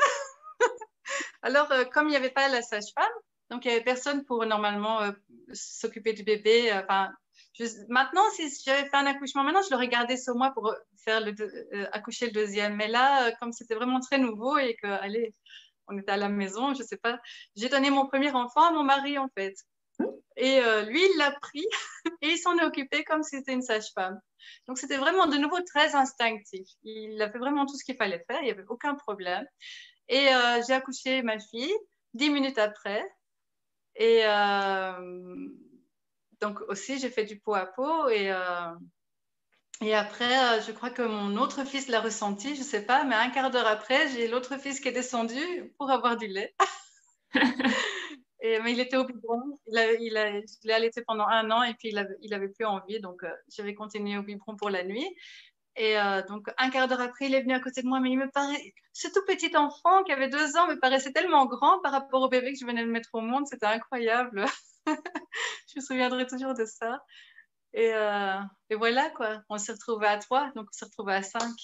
Alors, 1.42 1.70
euh, 1.72 1.84
comme 1.84 2.06
il 2.08 2.10
n'y 2.10 2.16
avait 2.16 2.30
pas 2.30 2.48
la 2.48 2.62
sage-femme, 2.62 3.04
donc 3.50 3.64
il 3.64 3.68
n'y 3.68 3.75
avait 3.75 3.84
personne 3.84 4.25
pour 4.25 4.44
normalement 4.46 5.02
euh, 5.02 5.12
s'occuper 5.52 6.12
du 6.12 6.25
bébé. 6.25 6.72
Euh, 6.72 6.82
enfin, 6.82 7.10
maintenant, 7.88 8.28
si 8.34 8.48
j'avais 8.64 8.88
fait 8.88 8.96
un 8.96 9.06
accouchement, 9.06 9.44
maintenant, 9.44 9.62
je 9.62 9.70
l'aurais 9.70 9.88
gardé 9.88 10.16
sur 10.16 10.34
moi 10.34 10.50
pour 10.52 10.75
faire 11.04 11.20
le 11.20 11.34
accoucher 11.94 12.26
le 12.26 12.32
deuxième. 12.32 12.76
Mais 12.76 12.88
là, 12.88 13.32
comme 13.40 13.52
c'était 13.52 13.75
vraiment 13.75 14.00
très 14.00 14.18
nouveau 14.18 14.58
et 14.58 14.76
que, 14.82 14.86
allez, 14.86 15.34
on 15.88 15.96
était 15.98 16.12
à 16.12 16.16
la 16.16 16.28
maison, 16.28 16.75
je 16.75 16.82
ne 16.82 16.86
sais 16.86 16.96
pas, 16.96 17.20
j'ai 17.54 17.68
donné 17.68 17.90
mon 17.90 18.06
premier 18.06 18.32
enfant 18.32 18.68
à 18.68 18.72
mon 18.72 18.82
mari 18.82 19.18
en 19.18 19.28
fait. 19.36 19.54
Et 20.36 20.60
lui, 20.86 21.00
il 21.00 21.16
l'a 21.16 21.30
pris 21.30 21.64
et 22.22 22.28
il 22.28 22.38
s'en 22.38 22.58
est 22.58 22.64
occupé 22.64 23.04
comme 23.04 23.22
si 23.22 23.36
c'était 23.36 23.52
une 23.52 23.62
sage-femme. 23.62 24.20
Donc, 24.66 24.78
c'était 24.78 24.96
vraiment 24.96 25.26
de 25.26 25.36
nouveau 25.36 25.60
très 25.62 25.94
instinctif. 25.94 26.68
Il 26.82 27.20
a 27.22 27.30
fait 27.30 27.38
vraiment 27.38 27.66
tout 27.66 27.76
ce 27.76 27.84
qu'il 27.84 27.96
fallait 27.96 28.25
faire, 28.28 28.40
il 28.42 28.46
n'y 28.46 28.50
avait 28.50 28.66
aucun 28.68 28.94
problème. 28.94 29.46
Et 30.08 30.28
euh, 30.28 30.62
j'ai 30.66 30.75
accouché 30.75 31.22
ma 31.22 31.38
fille 31.38 31.72
dix 32.14 32.30
minutes 32.30 32.58
après. 32.58 33.04
Et 33.96 34.22
euh, 34.25 35.48
donc 36.40 36.60
aussi, 36.68 36.98
j'ai 36.98 37.10
fait 37.10 37.25
du 37.25 37.38
pot 37.38 37.54
à 37.54 37.66
pot. 37.66 38.08
Et, 38.08 38.30
euh, 38.30 38.75
et 39.80 39.94
après, 39.94 40.60
je 40.62 40.72
crois 40.72 40.90
que 40.90 41.02
mon 41.02 41.36
autre 41.36 41.64
fils 41.64 41.88
l'a 41.88 42.00
ressenti, 42.00 42.54
je 42.54 42.60
ne 42.60 42.64
sais 42.64 42.84
pas, 42.84 43.04
mais 43.04 43.14
un 43.14 43.30
quart 43.30 43.50
d'heure 43.50 43.66
après, 43.66 44.08
j'ai 44.08 44.28
l'autre 44.28 44.58
fils 44.58 44.80
qui 44.80 44.88
est 44.88 44.92
descendu 44.92 45.75
pour 45.78 45.90
avoir 45.90 46.16
du 46.16 46.28
lait. 46.28 46.54
et, 48.40 48.60
mais 48.60 48.72
il 48.72 48.80
était 48.80 48.96
au 48.96 49.04
biberon. 49.04 49.58
Il 49.66 49.78
a, 49.78 49.92
il 49.94 50.16
a, 50.16 50.40
je 50.40 50.54
l'ai 50.64 50.72
allaité 50.72 51.02
pendant 51.02 51.26
un 51.26 51.50
an 51.50 51.62
et 51.62 51.75
puis 51.75 51.88
il 51.88 51.96
n'avait 51.96 52.16
il 52.22 52.32
avait 52.32 52.48
plus 52.48 52.64
envie. 52.64 53.00
Donc, 53.00 53.22
j'avais 53.48 53.75
continué 53.75 54.16
au 54.16 54.22
biberon 54.22 54.56
pour 54.56 54.70
la 54.70 54.84
nuit. 54.84 55.08
Et 55.76 55.99
euh, 55.99 56.23
donc, 56.23 56.49
un 56.56 56.71
quart 56.71 56.88
d'heure 56.88 57.02
après, 57.02 57.26
il 57.26 57.35
est 57.35 57.42
venu 57.42 57.52
à 57.52 57.61
côté 57.61 57.83
de 57.83 57.87
moi, 57.87 58.00
mais 58.00 58.11
il 58.11 58.18
me 58.18 58.30
paraît, 58.30 58.75
ce 58.95 59.09
tout 59.09 59.23
petit 59.26 59.54
enfant 59.56 60.02
qui 60.04 60.12
avait 60.12 60.28
deux 60.28 60.56
ans 60.56 60.66
me 60.68 60.80
paraissait 60.80 61.12
tellement 61.12 61.45
grand 61.45 61.80
par 61.80 61.92
rapport 61.92 62.23
au 62.23 62.28
bébé 62.28 62.52
que 62.52 62.59
je 62.59 62.64
venais 62.64 62.83
de 62.83 62.90
mettre 62.90 63.11
au 63.12 63.21
monde. 63.21 63.47
C'était 63.47 63.66
incroyable. 63.66 64.47
je 64.87 65.76
me 65.76 65.80
souviendrai 65.83 66.26
toujours 66.26 66.54
de 66.54 66.64
ça. 66.64 67.02
Et, 67.75 67.92
euh, 67.92 68.38
et, 68.71 68.75
voilà, 68.75 69.11
quoi. 69.11 69.42
On 69.50 69.59
s'est 69.59 69.73
retrouvés 69.73 70.06
à 70.06 70.16
trois, 70.16 70.50
donc 70.56 70.66
on 70.71 70.73
s'est 70.73 70.87
retrouvés 70.87 71.14
à 71.14 71.23
cinq. 71.23 71.54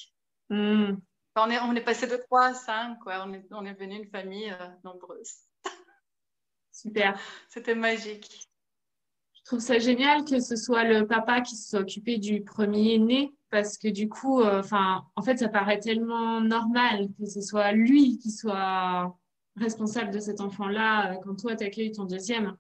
Hmm. 0.51 0.97
on, 1.37 1.51
est, 1.51 1.59
on 1.61 1.75
est 1.75 1.81
passé 1.81 2.07
de 2.07 2.17
trois 2.17 2.49
à 2.49 2.55
cinq, 2.55 2.99
quoi. 2.99 3.25
On 3.27 3.33
est, 3.33 3.47
on 3.51 3.65
est 3.65 3.73
devenu 3.73 3.97
une 3.97 4.11
famille 4.11 4.51
euh, 4.51 4.69
nombreuse. 4.85 5.37
Super. 6.71 7.19
C'était 7.49 7.75
magique. 7.75 8.51
Je 9.33 9.43
trouve 9.45 9.61
ça 9.61 9.79
génial 9.79 10.27
que 10.27 10.39
ce 10.39 10.55
soit 10.55 10.85
le 10.85 11.07
papa 11.07 11.41
qui 11.41 11.57
soit 11.57 11.81
occupé 11.81 12.19
du 12.19 12.45
premier 12.45 12.99
né 12.99 13.35
parce 13.53 13.77
que 13.77 13.87
du 13.87 14.09
coup, 14.09 14.41
euh, 14.41 14.61
enfin, 14.61 15.05
en 15.15 15.21
fait, 15.21 15.37
ça 15.37 15.49
paraît 15.49 15.79
tellement 15.79 16.41
normal 16.41 17.09
que 17.19 17.27
ce 17.27 17.43
soit 17.43 17.73
lui 17.73 18.19
qui 18.19 18.31
soit 18.31 19.15
responsable 19.57 20.11
de 20.11 20.21
cet 20.21 20.41
enfant-là 20.41 21.13
euh, 21.13 21.17
quand 21.23 21.37
toi 21.37 21.55
t'accueilles 21.55 21.93
ton 21.93 22.05
deuxième. 22.05 22.57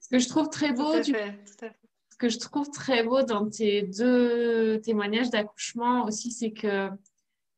Ce 0.00 0.08
que 0.08 0.18
je 0.18 0.26
trouve 0.28 0.48
très 0.48 0.72
beau, 0.72 0.94
ce 1.02 2.16
que 2.18 2.30
je 2.30 2.38
trouve 2.38 2.70
très 2.70 3.04
beau 3.04 3.22
dans 3.22 3.50
tes 3.50 3.82
deux 3.82 4.80
témoignages 4.80 5.28
d'accouchement 5.28 6.06
aussi, 6.06 6.32
c'est 6.32 6.52
que 6.52 6.88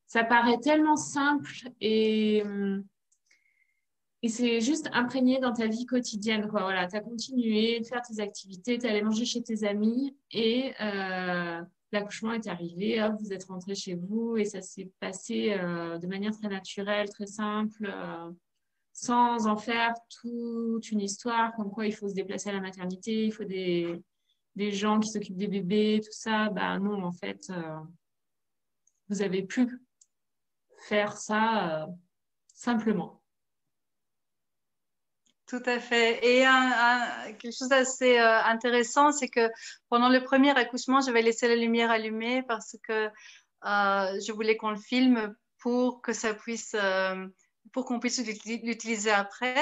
ça 0.09 0.25
paraît 0.25 0.59
tellement 0.59 0.97
simple 0.97 1.71
et 1.81 2.43
hum, 2.45 2.85
et 4.23 4.29
c'est 4.29 4.61
juste 4.61 4.89
imprégné 4.93 5.39
dans 5.39 5.53
ta 5.53 5.67
vie 5.67 5.87
quotidienne. 5.87 6.47
Quoi. 6.49 6.63
Voilà, 6.63 6.87
tu 6.87 6.97
as 6.97 7.01
continué 7.01 7.81
de 7.81 7.87
faire 7.87 8.03
tes 8.03 8.21
activités, 8.21 8.79
tu 8.79 8.87
allé 8.87 9.03
manger 9.03 9.25
chez 9.25 9.43
tes 9.43 9.65
amis 9.67 10.15
et 10.31 10.75
euh, 10.81 11.63
l'accouchement 11.93 12.33
est 12.33 12.47
arrivé, 12.47 13.01
vous 13.19 13.33
êtes 13.33 13.45
rentré 13.45 13.75
chez 13.75 13.95
vous 13.95 14.37
et 14.37 14.45
ça 14.45 14.61
s'est 14.61 14.91
passé 15.01 15.53
euh, 15.53 15.99
de 15.99 16.07
manière 16.07 16.33
très 16.33 16.49
naturelle, 16.49 17.09
très 17.09 17.27
simple, 17.27 17.87
euh, 17.87 18.31
sans 18.93 19.47
en 19.47 19.57
faire 19.57 19.95
toute 20.21 20.91
une 20.91 21.01
histoire, 21.01 21.55
comme 21.55 21.71
quoi 21.71 21.87
il 21.87 21.95
faut 21.95 22.09
se 22.09 22.15
déplacer 22.15 22.51
à 22.51 22.53
la 22.53 22.61
maternité, 22.61 23.25
il 23.25 23.33
faut 23.33 23.45
des, 23.45 24.03
des 24.55 24.71
gens 24.71 25.01
qui 25.01 25.09
s'occupent 25.09 25.39
des 25.39 25.49
bébés, 25.49 26.03
tout 26.05 26.13
ça. 26.13 26.51
Bah 26.51 26.79
non, 26.79 27.03
en 27.05 27.13
fait, 27.13 27.51
vous 29.09 29.23
avez 29.23 29.43
pu 29.43 29.81
faire 30.81 31.17
ça 31.17 31.89
simplement. 32.53 33.20
Tout 35.51 35.63
à 35.67 35.81
fait. 35.81 36.25
Et 36.25 36.45
quelque 37.41 37.53
chose 37.53 37.71
d'assez 37.71 38.21
euh, 38.21 38.41
intéressant, 38.45 39.11
c'est 39.11 39.27
que 39.27 39.51
pendant 39.89 40.09
le 40.09 40.23
premier 40.23 40.57
accouchement, 40.57 41.01
j'avais 41.01 41.23
laissé 41.23 41.49
la 41.49 41.57
lumière 41.57 41.91
allumée 41.91 42.45
parce 42.45 42.77
que 42.87 43.07
euh, 43.07 43.11
je 44.25 44.31
voulais 44.31 44.57
qu'on 44.57 44.71
le 44.71 44.77
filme 44.77 45.35
pour 45.59 46.03
que 46.03 46.13
ça 46.13 46.35
puisse, 46.35 46.77
euh, 46.81 47.27
pour 47.73 47.85
qu'on 47.85 47.99
puisse 47.99 48.25
l'utiliser 48.63 49.11
après. 49.11 49.57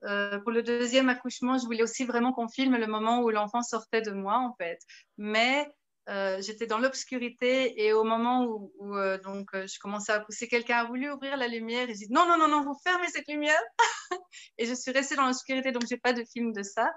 pour 0.00 0.50
le 0.50 0.62
deuxième 0.62 1.10
accouchement, 1.10 1.58
je 1.58 1.66
voulais 1.66 1.82
aussi 1.82 2.06
vraiment 2.06 2.32
qu'on 2.32 2.48
filme 2.48 2.76
le 2.76 2.86
moment 2.86 3.20
où 3.20 3.28
l'enfant 3.28 3.60
sortait 3.60 4.00
de 4.00 4.12
moi, 4.12 4.38
en 4.38 4.54
fait. 4.54 4.78
Mais 5.18 5.68
euh, 6.08 6.40
j'étais 6.40 6.66
dans 6.66 6.78
l'obscurité 6.78 7.84
et 7.84 7.92
au 7.92 8.02
moment 8.02 8.44
où, 8.44 8.96
euh, 8.96 9.18
donc, 9.18 9.50
euh, 9.54 9.66
je 9.66 9.78
commençais 9.78 10.12
à 10.12 10.20
pousser, 10.20 10.48
quelqu'un 10.48 10.78
a 10.78 10.84
voulu 10.84 11.10
ouvrir 11.10 11.36
la 11.36 11.48
lumière 11.48 11.84
et 11.90 11.94
j'ai 11.94 12.06
dit 12.06 12.12
non, 12.12 12.26
non, 12.26 12.38
non, 12.38 12.48
non, 12.48 12.62
vous 12.62 12.78
fermez 12.82 13.08
cette 13.08 13.28
lumière. 13.28 13.60
et 14.58 14.64
je 14.64 14.72
suis 14.72 14.90
restée 14.90 15.16
dans 15.16 15.26
l'obscurité, 15.26 15.70
donc 15.70 15.82
j'ai 15.86 15.98
pas 15.98 16.14
de 16.14 16.24
film 16.24 16.52
de 16.54 16.62
ça. 16.62 16.90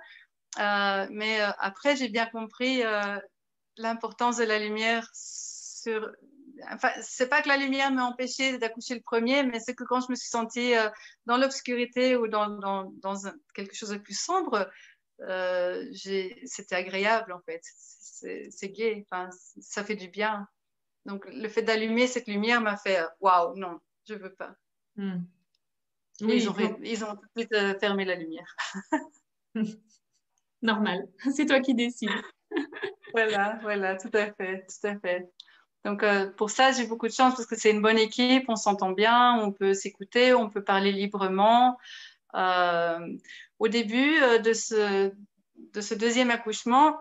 mais 1.09 1.41
après, 1.59 1.97
j'ai 1.97 2.07
bien 2.07 2.25
compris 2.25 2.83
l'importance 3.77 4.37
de 4.37 4.45
la 4.45 4.59
lumière 4.59 5.09
sur. 5.13 6.09
Enfin, 6.71 6.91
c'est 7.01 7.27
pas 7.27 7.41
que 7.41 7.47
la 7.47 7.57
lumière 7.57 7.91
m'a 7.91 8.05
empêché 8.05 8.59
d'accoucher 8.59 8.93
le 8.93 9.01
premier, 9.01 9.43
mais 9.43 9.59
c'est 9.59 9.73
que 9.73 9.83
quand 9.83 9.99
je 9.99 10.11
me 10.11 10.15
suis 10.15 10.29
sentie 10.29 10.73
dans 11.25 11.37
l'obscurité 11.37 12.15
ou 12.15 12.27
dans, 12.27 12.49
dans, 12.49 12.91
dans 13.01 13.15
quelque 13.55 13.75
chose 13.75 13.89
de 13.89 13.97
plus 13.97 14.17
sombre, 14.19 14.69
c'était 15.93 16.75
agréable 16.75 17.33
en 17.33 17.41
fait 17.41 17.61
c'est 18.49 18.69
gai, 18.69 19.05
enfin, 19.09 19.29
ça 19.59 19.83
fait 19.83 19.95
du 19.95 20.07
bien. 20.07 20.47
Donc, 21.05 21.25
le 21.27 21.47
fait 21.49 21.63
d'allumer 21.63 22.07
cette 22.07 22.27
lumière 22.27 22.61
m'a 22.61 22.77
fait 22.77 22.99
waouh, 23.19 23.55
non, 23.55 23.79
je 24.07 24.15
veux 24.15 24.33
pas. 24.33 24.55
Hmm. 24.95 25.21
ils, 26.19 26.49
ont, 26.49 26.55
ils 26.83 27.03
ont 27.03 27.15
tout 27.15 27.25
de 27.35 27.41
suite 27.41 27.53
euh, 27.53 27.77
fermé 27.79 28.05
la 28.05 28.15
lumière. 28.15 28.55
Normal, 30.61 31.07
c'est 31.35 31.45
toi 31.45 31.59
qui 31.59 31.73
décides. 31.73 32.09
voilà, 33.13 33.57
voilà, 33.61 33.95
tout 33.95 34.11
à 34.13 34.31
fait, 34.33 34.65
tout 34.67 34.87
à 34.87 34.99
fait. 34.99 35.29
Donc, 35.83 36.03
euh, 36.03 36.29
pour 36.31 36.51
ça, 36.51 36.71
j'ai 36.71 36.85
beaucoup 36.85 37.07
de 37.07 37.13
chance 37.13 37.33
parce 37.33 37.47
que 37.47 37.55
c'est 37.55 37.71
une 37.71 37.81
bonne 37.81 37.97
équipe, 37.97 38.45
on 38.49 38.55
s'entend 38.55 38.91
bien, 38.91 39.39
on 39.39 39.51
peut 39.51 39.73
s'écouter, 39.73 40.35
on 40.35 40.47
peut 40.47 40.63
parler 40.63 40.91
librement. 40.91 41.79
Euh, 42.35 43.17
au 43.59 43.67
début 43.67 44.19
de, 44.43 44.53
ce, 44.53 45.11
de 45.73 45.81
ce 45.81 45.93
deuxième 45.93 46.31
accouchement, 46.31 46.99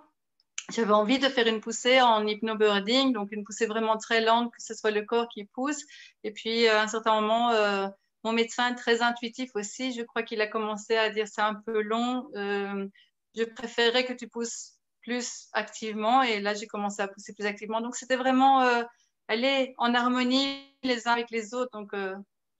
j'avais 0.70 0.92
envie 0.92 1.18
de 1.18 1.28
faire 1.28 1.46
une 1.46 1.60
poussée 1.60 2.00
en 2.00 2.26
hypnobirding, 2.26 3.12
donc 3.12 3.32
une 3.32 3.44
poussée 3.44 3.66
vraiment 3.66 3.96
très 3.96 4.20
lente, 4.20 4.52
que 4.52 4.62
ce 4.62 4.75
soit 4.75 4.90
le 4.90 5.04
corps 5.04 5.28
qui 5.28 5.44
pousse. 5.44 5.84
Et 6.22 6.30
puis, 6.30 6.68
à 6.68 6.82
un 6.82 6.87
certain 6.87 7.20
moment, 7.20 7.50
euh, 7.50 7.88
mon 8.25 8.32
médecin, 8.32 8.72
très 8.75 9.02
intuitif 9.02 9.50
aussi, 9.54 9.92
je 9.92 10.02
crois 10.02 10.22
qu'il 10.22 10.40
a 10.40 10.46
commencé 10.46 10.96
à 10.96 11.10
dire 11.10 11.26
c'est 11.26 11.40
un 11.40 11.54
peu 11.54 11.80
long, 11.82 12.30
euh, 12.37 12.87
je 13.34 13.44
préférerais 13.44 14.04
que 14.04 14.12
tu 14.12 14.28
pousses 14.28 14.75
plus 15.02 15.49
activement. 15.52 16.22
Et 16.22 16.40
là, 16.40 16.54
j'ai 16.54 16.66
commencé 16.66 17.02
à 17.02 17.08
pousser 17.08 17.32
plus 17.32 17.46
activement. 17.46 17.80
Donc, 17.80 17.96
c'était 17.96 18.16
vraiment 18.16 18.62
euh, 18.62 18.84
aller 19.28 19.75
en 19.78 19.94
harmonie 19.94 20.62
les 20.82 21.08
uns 21.08 21.12
avec 21.12 21.30
les 21.30 21.54
autres. 21.54 21.70
Donc, 21.72 21.92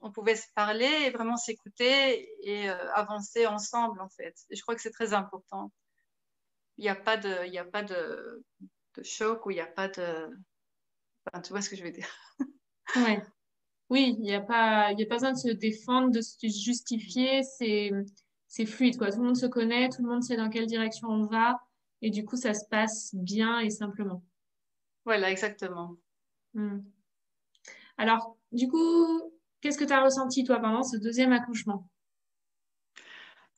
on 0.01 0.11
pouvait 0.13 0.37
se 0.37 0.47
parler 0.55 0.91
et 1.05 1.11
vraiment 1.11 1.37
s'écouter 1.37 2.29
et 2.43 2.69
avancer 2.95 3.47
ensemble, 3.47 4.01
en 4.01 4.09
fait. 4.09 4.35
Et 4.51 4.57
je 4.57 4.63
crois 4.63 4.75
que 4.75 4.81
c'est 4.81 4.91
très 4.91 5.13
important 5.13 5.71
il 6.81 6.85
n'y 6.85 6.89
a 6.89 6.95
pas 6.95 7.19
de, 7.19 7.47
il 7.47 7.59
a 7.59 7.65
pas 7.65 7.83
de, 7.83 8.43
choc 9.03 9.45
ou 9.45 9.51
il 9.51 9.55
n'y 9.55 9.61
a 9.61 9.67
pas 9.67 9.89
de. 9.89 10.31
tu 11.45 11.51
vois 11.51 11.61
ce 11.61 11.69
que 11.69 11.77
je 11.77 11.85
veux 11.85 11.91
dire 11.91 12.09
ouais. 12.97 13.23
Oui, 13.91 14.15
il 14.19 14.23
n'y 14.23 14.35
a, 14.35 14.41
pas, 14.41 14.93
y 14.93 15.03
a 15.03 15.07
pas 15.07 15.17
besoin 15.17 15.33
de 15.33 15.39
se 15.39 15.49
défendre, 15.49 16.11
de 16.11 16.21
se 16.21 16.37
justifier. 16.47 17.43
C'est 17.43 18.67
fluide. 18.67 18.97
Quoi. 18.97 19.11
Tout 19.11 19.19
le 19.19 19.27
monde 19.27 19.37
se 19.37 19.47
connaît, 19.47 19.91
tout 19.91 20.03
le 20.03 20.09
monde 20.09 20.23
sait 20.23 20.37
dans 20.37 20.49
quelle 20.49 20.67
direction 20.67 21.09
on 21.09 21.27
va. 21.27 21.61
Et 22.01 22.11
du 22.11 22.25
coup, 22.25 22.37
ça 22.37 22.55
se 22.55 22.65
passe 22.67 23.15
bien 23.15 23.59
et 23.59 23.69
simplement. 23.69 24.25
Voilà, 25.05 25.31
exactement. 25.31 25.97
Hmm. 26.55 26.79
Alors, 27.99 28.39
du 28.53 28.69
coup, 28.69 29.35
qu'est-ce 29.61 29.79
que 29.79 29.85
tu 29.85 29.93
as 29.93 30.03
ressenti, 30.03 30.45
toi, 30.45 30.59
pendant 30.61 30.83
ce 30.83 30.97
deuxième 30.97 31.33
accouchement? 31.33 31.87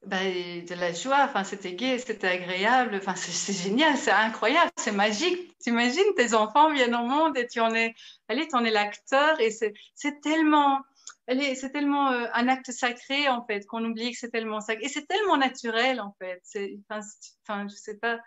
Ben, 0.04 0.64
de 0.64 0.75
la 0.75 0.92
joie, 0.92 1.25
enfin, 1.25 1.44
c'était 1.44 1.75
gai, 1.75 1.97
c'était 1.99 2.26
agréable, 2.26 2.97
enfin, 2.97 3.14
c'est 3.14 3.52
génial, 3.52 3.97
c'est 3.97 4.11
incroyable, 4.11 4.73
c'est 4.76 4.90
magique. 4.90 5.56
T'imagines, 5.59 6.02
tes 6.16 6.35
enfants 6.35 6.73
viennent 6.73 6.97
au 6.97 7.04
monde 7.04 7.37
et 7.38 7.47
tu 7.47 7.61
en 7.61 7.73
es, 7.73 7.94
allez, 8.28 8.49
tu 8.49 8.56
en 8.56 8.64
es 8.64 8.73
l'acteur 8.73 9.40
et 9.40 9.52
c'est 9.52 9.75
tellement, 10.21 10.80
c'est 11.28 11.71
tellement 11.71 12.11
euh, 12.11 12.26
un 12.35 12.49
acte 12.49 12.73
sacré 12.73 13.28
en 13.28 13.47
fait 13.47 13.64
qu'on 13.66 13.85
oublie 13.85 14.11
que 14.11 14.18
c'est 14.18 14.30
tellement 14.30 14.61
sacré 14.61 14.87
et 14.87 14.88
c'est 14.88 15.06
tellement 15.06 15.37
naturel 15.37 16.00
en 16.00 16.16
fait. 16.21 16.42
Enfin, 16.90 17.68
je 17.68 17.75
sais 17.76 17.99
pas, 17.99 18.18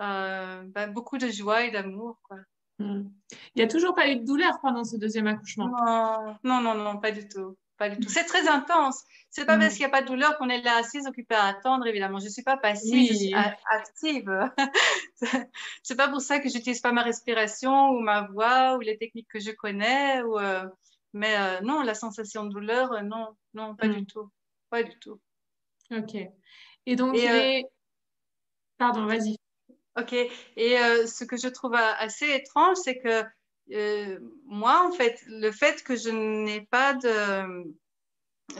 euh, 0.00 0.64
bah, 0.66 0.88
beaucoup 0.88 1.18
de 1.18 1.28
joie 1.28 1.62
et 1.62 1.70
d'amour 1.70 2.18
quoi. 2.24 2.38
Il 2.78 3.10
n'y 3.56 3.62
a 3.62 3.68
toujours 3.68 3.94
pas 3.94 4.08
eu 4.08 4.16
de 4.16 4.24
douleur 4.24 4.58
pendant 4.60 4.84
ce 4.84 4.96
deuxième 4.96 5.26
accouchement 5.26 5.68
Non, 6.42 6.60
non, 6.60 6.74
non, 6.74 6.98
pas 6.98 7.12
du 7.12 7.28
tout. 7.28 7.56
Pas 7.76 7.88
du 7.88 7.98
tout. 7.98 8.08
C'est 8.08 8.24
très 8.24 8.48
intense. 8.48 9.02
C'est 9.30 9.46
pas 9.46 9.56
hmm. 9.56 9.60
parce 9.60 9.72
qu'il 9.74 9.80
n'y 9.80 9.86
a 9.86 9.90
pas 9.90 10.02
de 10.02 10.06
douleur 10.06 10.38
qu'on 10.38 10.48
est 10.48 10.62
là 10.62 10.76
assise, 10.76 11.06
occupée 11.08 11.34
à 11.34 11.46
attendre, 11.46 11.86
évidemment. 11.86 12.20
Je 12.20 12.26
ne 12.26 12.30
suis 12.30 12.42
pas 12.44 12.56
passive, 12.56 13.08
je 13.08 13.14
suis 13.14 13.34
active. 13.34 14.30
c'est 15.82 15.96
pas 15.96 16.08
pour 16.08 16.20
ça 16.20 16.38
que 16.38 16.48
j'utilise 16.48 16.80
pas 16.80 16.92
ma 16.92 17.02
respiration 17.02 17.90
ou 17.90 18.00
ma 18.00 18.28
voix 18.28 18.76
ou 18.76 18.80
les 18.80 18.96
techniques 18.96 19.28
que 19.28 19.40
je 19.40 19.50
connais. 19.50 20.22
Ou, 20.22 20.38
euh, 20.38 20.64
mais 21.14 21.36
euh, 21.36 21.60
non, 21.62 21.82
la 21.82 21.94
sensation 21.94 22.44
de 22.44 22.50
douleur, 22.50 22.92
euh, 22.92 23.02
non, 23.02 23.30
non, 23.54 23.74
pas 23.74 23.88
du 23.88 24.02
hmm. 24.02 24.06
tout. 24.06 24.30
Pas 24.70 24.84
du 24.84 24.96
tout. 25.00 25.20
Ok. 25.90 26.14
Et 26.86 26.96
donc, 26.96 27.16
pardon, 28.78 29.06
vas-y. 29.06 29.36
Ok. 29.96 30.12
Et 30.12 30.78
euh, 30.78 31.06
ce 31.06 31.24
que 31.24 31.36
je 31.36 31.48
trouve 31.48 31.74
assez 31.74 32.28
étrange, 32.30 32.76
c'est 32.82 32.98
que 32.98 33.22
euh, 33.72 34.18
moi, 34.46 34.86
en 34.86 34.92
fait, 34.92 35.20
le 35.26 35.50
fait 35.52 35.82
que 35.82 35.96
je 35.96 36.10
n'ai 36.10 36.62
pas 36.62 36.94
de, 36.94 37.72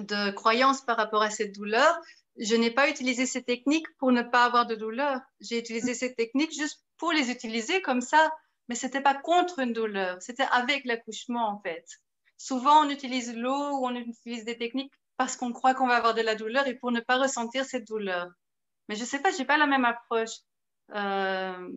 de 0.00 0.30
croyance 0.32 0.80
par 0.80 0.96
rapport 0.96 1.22
à 1.22 1.30
cette 1.30 1.54
douleur, 1.54 2.00
je 2.36 2.54
n'ai 2.54 2.70
pas 2.70 2.88
utilisé 2.88 3.26
ces 3.26 3.42
techniques 3.42 3.86
pour 3.98 4.12
ne 4.12 4.22
pas 4.22 4.44
avoir 4.44 4.66
de 4.66 4.74
douleur. 4.74 5.20
J'ai 5.40 5.58
utilisé 5.58 5.94
ces 5.94 6.14
techniques 6.14 6.52
juste 6.52 6.84
pour 6.98 7.12
les 7.12 7.30
utiliser 7.30 7.82
comme 7.82 8.00
ça, 8.00 8.32
mais 8.68 8.74
c'était 8.74 9.00
pas 9.00 9.14
contre 9.14 9.58
une 9.58 9.72
douleur, 9.72 10.20
c'était 10.20 10.46
avec 10.50 10.84
l'accouchement 10.84 11.48
en 11.48 11.60
fait. 11.60 11.84
Souvent, 12.36 12.84
on 12.84 12.90
utilise 12.90 13.34
l'eau 13.34 13.78
ou 13.78 13.86
on 13.86 13.94
utilise 13.94 14.44
des 14.44 14.58
techniques 14.58 14.92
parce 15.16 15.36
qu'on 15.36 15.52
croit 15.52 15.74
qu'on 15.74 15.86
va 15.86 15.96
avoir 15.96 16.14
de 16.14 16.22
la 16.22 16.34
douleur 16.34 16.66
et 16.66 16.74
pour 16.74 16.90
ne 16.90 17.00
pas 17.00 17.18
ressentir 17.18 17.64
cette 17.64 17.86
douleur. 17.86 18.28
Mais 18.88 18.96
je 18.96 19.04
sais 19.04 19.20
pas, 19.20 19.30
j'ai 19.30 19.44
pas 19.44 19.56
la 19.56 19.66
même 19.66 19.84
approche. 19.84 20.40
Euh, 20.90 21.72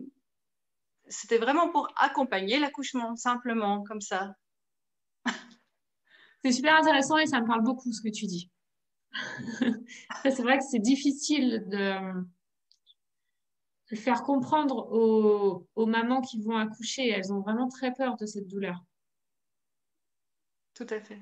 c'était 1.08 1.38
vraiment 1.38 1.70
pour 1.70 1.88
accompagner 1.96 2.58
l'accouchement, 2.58 3.16
simplement, 3.16 3.82
comme 3.84 4.00
ça. 4.00 4.34
C'est 6.44 6.52
super 6.52 6.76
intéressant 6.76 7.18
et 7.18 7.26
ça 7.26 7.40
me 7.40 7.46
parle 7.46 7.62
beaucoup 7.62 7.92
ce 7.92 8.00
que 8.00 8.10
tu 8.10 8.26
dis. 8.26 8.50
c'est 10.22 10.42
vrai 10.42 10.58
que 10.58 10.64
c'est 10.70 10.78
difficile 10.78 11.64
de, 11.66 11.96
faire 13.96 14.22
comprendre 14.22 14.92
aux, 14.92 15.66
aux, 15.74 15.86
mamans 15.86 16.20
qui 16.20 16.40
vont 16.40 16.56
accoucher. 16.56 17.08
Elles 17.08 17.32
ont 17.32 17.40
vraiment 17.40 17.68
très 17.68 17.92
peur 17.92 18.16
de 18.16 18.26
cette 18.26 18.46
douleur. 18.46 18.84
Tout 20.74 20.86
à 20.90 21.00
fait. 21.00 21.20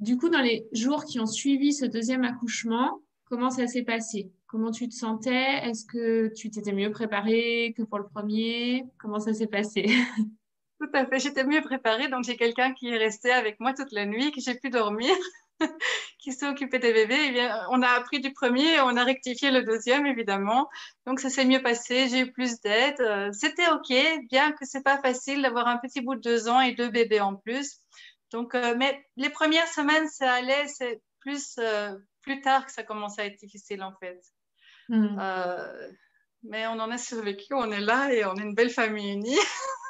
Du 0.00 0.16
coup, 0.16 0.30
dans 0.30 0.40
les 0.40 0.66
jours 0.72 1.04
qui 1.04 1.20
ont 1.20 1.26
suivi 1.26 1.72
ce 1.72 1.84
deuxième 1.84 2.24
accouchement, 2.24 3.00
Comment 3.32 3.48
ça 3.48 3.66
s'est 3.66 3.82
passé? 3.82 4.30
Comment 4.46 4.70
tu 4.72 4.90
te 4.90 4.94
sentais? 4.94 5.66
Est-ce 5.66 5.86
que 5.86 6.30
tu 6.34 6.50
t'étais 6.50 6.74
mieux 6.74 6.90
préparée 6.90 7.72
que 7.74 7.82
pour 7.82 7.98
le 7.98 8.06
premier? 8.06 8.84
Comment 8.98 9.20
ça 9.20 9.32
s'est 9.32 9.46
passé? 9.46 9.86
Tout 10.78 10.90
à 10.92 11.06
fait, 11.06 11.18
j'étais 11.18 11.44
mieux 11.44 11.62
préparée. 11.62 12.08
Donc, 12.08 12.24
j'ai 12.24 12.36
quelqu'un 12.36 12.74
qui 12.74 12.90
est 12.90 12.98
resté 12.98 13.32
avec 13.32 13.58
moi 13.58 13.72
toute 13.72 13.90
la 13.92 14.04
nuit, 14.04 14.32
que 14.32 14.42
j'ai 14.42 14.54
pu 14.56 14.68
dormir, 14.68 15.14
qui 16.18 16.32
s'est 16.34 16.46
occupé 16.46 16.78
des 16.78 16.92
bébés. 16.92 17.32
Eh 17.34 17.48
on 17.70 17.80
a 17.80 17.88
appris 17.88 18.20
du 18.20 18.34
premier, 18.34 18.82
on 18.82 18.98
a 18.98 19.02
rectifié 19.02 19.50
le 19.50 19.62
deuxième, 19.62 20.04
évidemment. 20.04 20.68
Donc, 21.06 21.18
ça 21.18 21.30
s'est 21.30 21.46
mieux 21.46 21.62
passé. 21.62 22.08
J'ai 22.10 22.20
eu 22.26 22.32
plus 22.32 22.60
d'aide. 22.60 23.00
Euh, 23.00 23.32
c'était 23.32 23.70
OK, 23.70 23.94
bien 24.28 24.52
que 24.52 24.66
c'est 24.66 24.84
pas 24.84 25.00
facile 25.00 25.40
d'avoir 25.40 25.68
un 25.68 25.78
petit 25.78 26.02
bout 26.02 26.16
de 26.16 26.20
deux 26.20 26.50
ans 26.50 26.60
et 26.60 26.74
deux 26.74 26.90
bébés 26.90 27.22
en 27.22 27.36
plus. 27.36 27.78
Donc, 28.30 28.54
euh, 28.54 28.74
mais 28.76 29.02
les 29.16 29.30
premières 29.30 29.68
semaines, 29.68 30.06
ça 30.08 30.30
allait. 30.34 30.68
C'est 30.68 31.00
plus 31.20 31.56
euh, 31.58 31.96
plus 32.22 32.40
tard 32.40 32.66
que 32.66 32.72
ça 32.72 32.82
commence 32.82 33.18
à 33.18 33.26
être 33.26 33.38
difficile 33.38 33.82
en 33.82 33.94
fait. 34.00 34.20
Hmm. 34.88 35.18
Euh, 35.18 35.90
mais 36.44 36.66
on 36.66 36.72
en 36.72 36.90
a 36.90 36.98
survécu, 36.98 37.54
on 37.54 37.70
est 37.70 37.80
là 37.80 38.12
et 38.12 38.24
on 38.24 38.34
est 38.34 38.42
une 38.42 38.54
belle 38.54 38.70
famille 38.70 39.12
unie. 39.12 39.38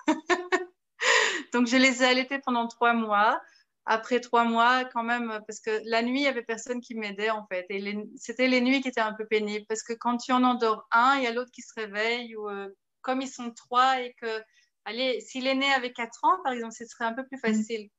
Donc 1.53 1.67
je 1.67 1.77
les 1.77 2.03
ai 2.03 2.07
allaités 2.07 2.39
pendant 2.39 2.67
trois 2.69 2.95
mois. 2.95 3.41
Après 3.85 4.21
trois 4.21 4.45
mois, 4.45 4.85
quand 4.85 5.03
même, 5.03 5.41
parce 5.47 5.59
que 5.59 5.81
la 5.87 6.03
nuit, 6.03 6.21
il 6.21 6.25
y 6.25 6.29
avait 6.29 6.45
personne 6.45 6.81
qui 6.81 6.95
m'aidait 6.95 7.31
en 7.31 7.45
fait. 7.47 7.67
Et 7.69 7.97
c'était 8.17 8.47
les 8.47 8.61
nuits 8.61 8.81
qui 8.81 8.89
étaient 8.89 9.01
un 9.01 9.15
peu 9.15 9.27
pénibles 9.27 9.67
parce 9.69 9.83
que 9.83 9.93
quand 9.93 10.19
tu 10.19 10.33
en 10.33 10.45
endors 10.45 10.87
un, 10.93 11.17
il 11.17 11.25
y 11.25 11.27
a 11.27 11.33
l'autre 11.33 11.51
qui 11.51 11.63
se 11.63 11.73
réveille 11.75 12.37
ou 12.37 12.49
euh, 12.49 12.69
comme 13.01 13.21
ils 13.21 13.29
sont 13.29 13.51
trois 13.51 14.01
et 14.01 14.15
que, 14.21 14.41
allez, 14.85 15.21
s'il 15.21 15.49
est 15.49 15.57
né 15.57 15.73
avec 15.73 15.95
quatre 15.95 16.21
ans, 16.23 16.39
par 16.45 16.53
exemple, 16.53 16.75
ce 16.75 16.87
serait 16.87 17.07
un 17.07 17.15
peu 17.15 17.27
plus 17.27 17.39
hmm. 17.39 17.41
facile 17.41 17.91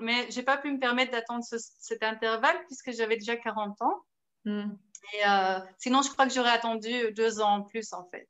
mais 0.00 0.30
j'ai 0.30 0.42
pas 0.42 0.56
pu 0.56 0.72
me 0.72 0.78
permettre 0.78 1.12
d'attendre 1.12 1.44
cet 1.44 2.02
intervalle 2.02 2.56
puisque 2.66 2.92
j'avais 2.92 3.16
déjà 3.16 3.36
40 3.36 3.80
ans. 3.82 4.02
Hmm. 4.44 4.70
Et 5.14 5.26
euh, 5.26 5.58
sinon, 5.78 6.02
je 6.02 6.10
crois 6.10 6.26
que 6.26 6.32
j'aurais 6.32 6.50
attendu 6.50 7.12
deux 7.12 7.40
ans 7.40 7.56
en 7.58 7.62
plus, 7.62 7.92
en 7.92 8.08
fait. 8.10 8.28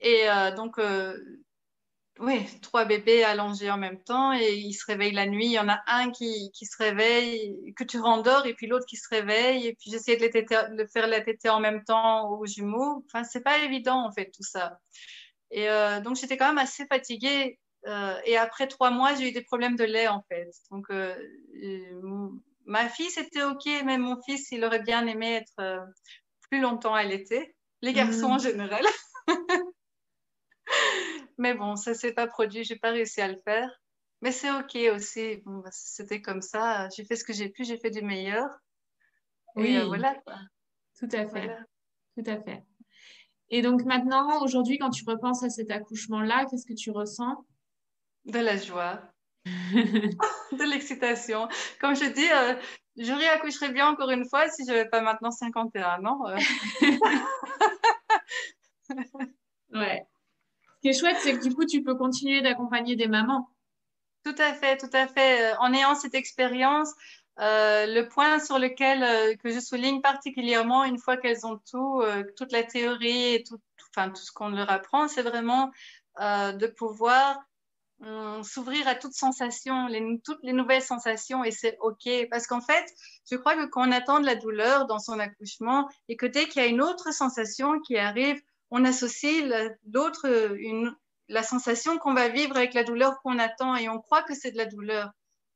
Et 0.00 0.28
euh, 0.28 0.54
donc, 0.54 0.78
euh, 0.78 1.18
oui, 2.18 2.46
trois 2.62 2.84
bébés 2.84 3.24
allongés 3.24 3.70
en 3.70 3.78
même 3.78 4.02
temps 4.02 4.32
et 4.32 4.54
ils 4.54 4.74
se 4.74 4.84
réveillent 4.86 5.12
la 5.12 5.26
nuit. 5.26 5.46
Il 5.46 5.52
y 5.52 5.58
en 5.58 5.68
a 5.68 5.80
un 5.86 6.10
qui, 6.10 6.50
qui 6.52 6.66
se 6.66 6.76
réveille, 6.76 7.74
que 7.74 7.84
tu 7.84 7.98
rendors, 7.98 8.46
et 8.46 8.54
puis 8.54 8.66
l'autre 8.66 8.86
qui 8.86 8.96
se 8.96 9.08
réveille. 9.08 9.66
Et 9.66 9.74
puis 9.74 9.90
j'essayais 9.90 10.16
de, 10.16 10.76
de, 10.76 10.86
faire 10.86 11.06
la 11.06 11.20
tétée 11.20 11.50
en 11.50 11.60
même 11.60 11.84
temps 11.84 12.30
aux 12.30 12.46
jumeaux. 12.46 13.04
Enfin, 13.06 13.24
c'est 13.24 13.42
pas 13.42 13.58
évident, 13.58 14.04
en 14.04 14.12
fait, 14.12 14.30
tout 14.34 14.42
ça. 14.42 14.78
Et 15.50 15.66
donc, 16.04 16.16
j'étais 16.16 16.36
quand 16.36 16.46
même 16.46 16.58
assez 16.58 16.86
fatiguée 16.86 17.58
et 17.86 18.36
après 18.36 18.66
trois 18.66 18.90
mois, 18.90 19.14
j'ai 19.14 19.28
eu 19.28 19.32
des 19.32 19.42
problèmes 19.42 19.76
de 19.76 19.84
lait 19.84 20.08
en 20.08 20.22
fait. 20.28 20.50
Donc, 20.70 20.90
euh, 20.90 21.14
ma 22.66 22.88
fille, 22.88 23.10
c'était 23.10 23.42
OK, 23.42 23.66
mais 23.84 23.98
mon 23.98 24.20
fils, 24.22 24.50
il 24.52 24.64
aurait 24.64 24.82
bien 24.82 25.06
aimé 25.06 25.34
être 25.34 25.60
euh, 25.60 25.84
plus 26.48 26.60
longtemps 26.60 26.94
à 26.94 27.04
l'été. 27.04 27.54
Les 27.82 27.92
garçons 27.92 28.26
en 28.26 28.36
mm. 28.36 28.40
général. 28.40 28.84
mais 31.38 31.54
bon, 31.54 31.76
ça 31.76 31.94
s'est 31.94 32.12
pas 32.12 32.26
produit, 32.26 32.64
j'ai 32.64 32.76
pas 32.76 32.90
réussi 32.90 33.20
à 33.20 33.28
le 33.28 33.40
faire. 33.44 33.68
Mais 34.22 34.32
c'est 34.32 34.50
OK 34.50 34.76
aussi. 34.94 35.38
Bon, 35.46 35.58
bah, 35.58 35.70
c'était 35.72 36.20
comme 36.20 36.42
ça. 36.42 36.88
J'ai 36.90 37.04
fait 37.04 37.16
ce 37.16 37.24
que 37.24 37.32
j'ai 37.32 37.48
pu, 37.48 37.64
j'ai 37.64 37.78
fait 37.78 37.90
du 37.90 38.02
meilleur. 38.02 38.46
Oui, 39.56 39.74
et 39.74 39.84
voilà. 39.84 40.14
Tout 40.98 41.08
à 41.12 41.26
fait. 41.26 41.56
Tout 42.16 42.30
à 42.30 42.40
fait. 42.40 42.62
Et 43.48 43.62
donc 43.62 43.84
maintenant, 43.84 44.42
aujourd'hui, 44.42 44.78
quand 44.78 44.90
tu 44.90 45.04
repenses 45.04 45.42
à 45.42 45.50
cet 45.50 45.70
accouchement-là, 45.70 46.46
qu'est-ce 46.48 46.66
que 46.66 46.74
tu 46.74 46.90
ressens? 46.90 47.44
De 48.30 48.38
la 48.38 48.56
joie, 48.56 49.00
de 49.44 50.70
l'excitation. 50.70 51.48
Comme 51.80 51.94
je 51.94 52.06
dis, 52.06 52.30
euh, 52.30 52.54
je 52.96 53.12
réaccoucherais 53.12 53.70
bien 53.70 53.88
encore 53.88 54.10
une 54.10 54.28
fois 54.28 54.48
si 54.48 54.64
je 54.64 54.70
n'avais 54.70 54.88
pas 54.88 55.00
maintenant 55.00 55.30
51 55.30 56.04
ans. 56.04 56.28
Euh. 56.28 56.36
ouais. 59.74 60.06
Ce 60.76 60.80
qui 60.82 60.88
est 60.88 60.98
chouette, 60.98 61.16
c'est 61.20 61.36
que 61.36 61.42
du 61.42 61.54
coup, 61.54 61.66
tu 61.66 61.82
peux 61.82 61.94
continuer 61.94 62.42
d'accompagner 62.42 62.96
des 62.96 63.08
mamans. 63.08 63.48
Tout 64.24 64.34
à 64.38 64.54
fait, 64.54 64.76
tout 64.76 64.90
à 64.92 65.06
fait. 65.06 65.52
Euh, 65.52 65.56
en 65.58 65.72
ayant 65.72 65.94
cette 65.94 66.14
expérience, 66.14 66.92
le 67.38 68.02
point 68.02 68.38
sur 68.38 68.58
lequel 68.58 69.38
que 69.38 69.50
je 69.50 69.60
souligne 69.60 70.02
particulièrement 70.02 70.84
une 70.84 70.98
fois 70.98 71.16
qu'elles 71.16 71.46
ont 71.46 71.58
tout, 71.70 72.02
toute 72.36 72.52
la 72.52 72.62
théorie 72.62 73.36
et 73.36 73.44
tout, 73.44 73.58
enfin, 73.96 74.10
tout 74.10 74.20
ce 74.20 74.30
qu'on 74.30 74.50
leur 74.50 74.70
apprend, 74.70 75.08
c'est 75.08 75.22
vraiment 75.22 75.70
de 76.18 76.66
pouvoir 76.66 77.42
s'ouvrir 78.42 78.88
à 78.88 78.94
toutes 78.94 79.14
sensations, 79.14 79.86
les, 79.86 80.20
toutes 80.24 80.42
les 80.42 80.52
nouvelles 80.52 80.82
sensations 80.82 81.44
et 81.44 81.50
c'est 81.50 81.76
OK. 81.80 82.08
Parce 82.30 82.46
qu'en 82.46 82.60
fait, 82.60 82.84
je 83.30 83.36
crois 83.36 83.56
que 83.56 83.66
quand 83.66 83.86
on 83.86 83.92
attend 83.92 84.20
de 84.20 84.26
la 84.26 84.36
douleur 84.36 84.86
dans 84.86 84.98
son 84.98 85.18
accouchement 85.18 85.88
et 86.08 86.16
que 86.16 86.26
dès 86.26 86.46
qu'il 86.48 86.62
y 86.62 86.64
a 86.64 86.68
une 86.68 86.80
autre 86.80 87.12
sensation 87.12 87.78
qui 87.80 87.98
arrive, 87.98 88.40
on 88.70 88.84
associe 88.84 89.44
l'autre, 89.92 90.28
la 91.28 91.42
sensation 91.42 91.98
qu'on 91.98 92.14
va 92.14 92.28
vivre 92.28 92.56
avec 92.56 92.74
la 92.74 92.84
douleur 92.84 93.20
qu'on 93.22 93.38
attend 93.38 93.76
et 93.76 93.88
on 93.88 94.00
croit 94.00 94.22
que 94.22 94.34
c'est 94.34 94.52
de 94.52 94.56
la 94.56 94.66
douleur. 94.66 95.10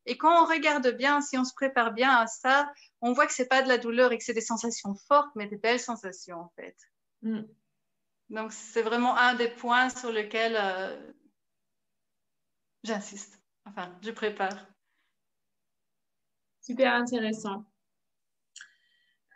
Et 0.07 0.19
quand 0.19 0.43
on 0.43 0.47
regarde 0.47 0.89
bien, 0.97 1.23
si 1.23 1.39
on 1.39 1.45
se 1.45 1.55
prépare 1.55 1.93
bien 1.93 2.11
à 2.11 2.27
ça, 2.27 2.71
on 3.01 3.13
voit 3.13 3.27
que 3.27 3.33
c'est 3.33 3.49
pas 3.49 3.63
de 3.63 3.69
la 3.69 3.79
douleur 3.79 4.13
et 4.13 4.19
que 4.19 4.25
c'est 4.25 4.35
des 4.35 4.43
sensations 4.43 4.95
fortes, 5.09 5.31
mais 5.35 5.47
des 5.47 5.57
belles 5.57 5.81
sensations 5.81 6.41
en 6.41 6.53
fait. 6.57 6.77
Mm. 7.23 7.43
Donc 8.31 8.53
c'est 8.53 8.83
vraiment 8.83 9.17
un 9.17 9.35
des 9.35 9.49
points 9.49 9.89
sur 9.89 10.13
lesquels 10.13 10.59
euh, 10.61 11.13
J'insiste. 12.85 13.41
Enfin, 13.65 13.99
je 14.03 14.11
prépare. 14.11 14.69
Super 16.61 16.95
intéressant. 16.95 17.65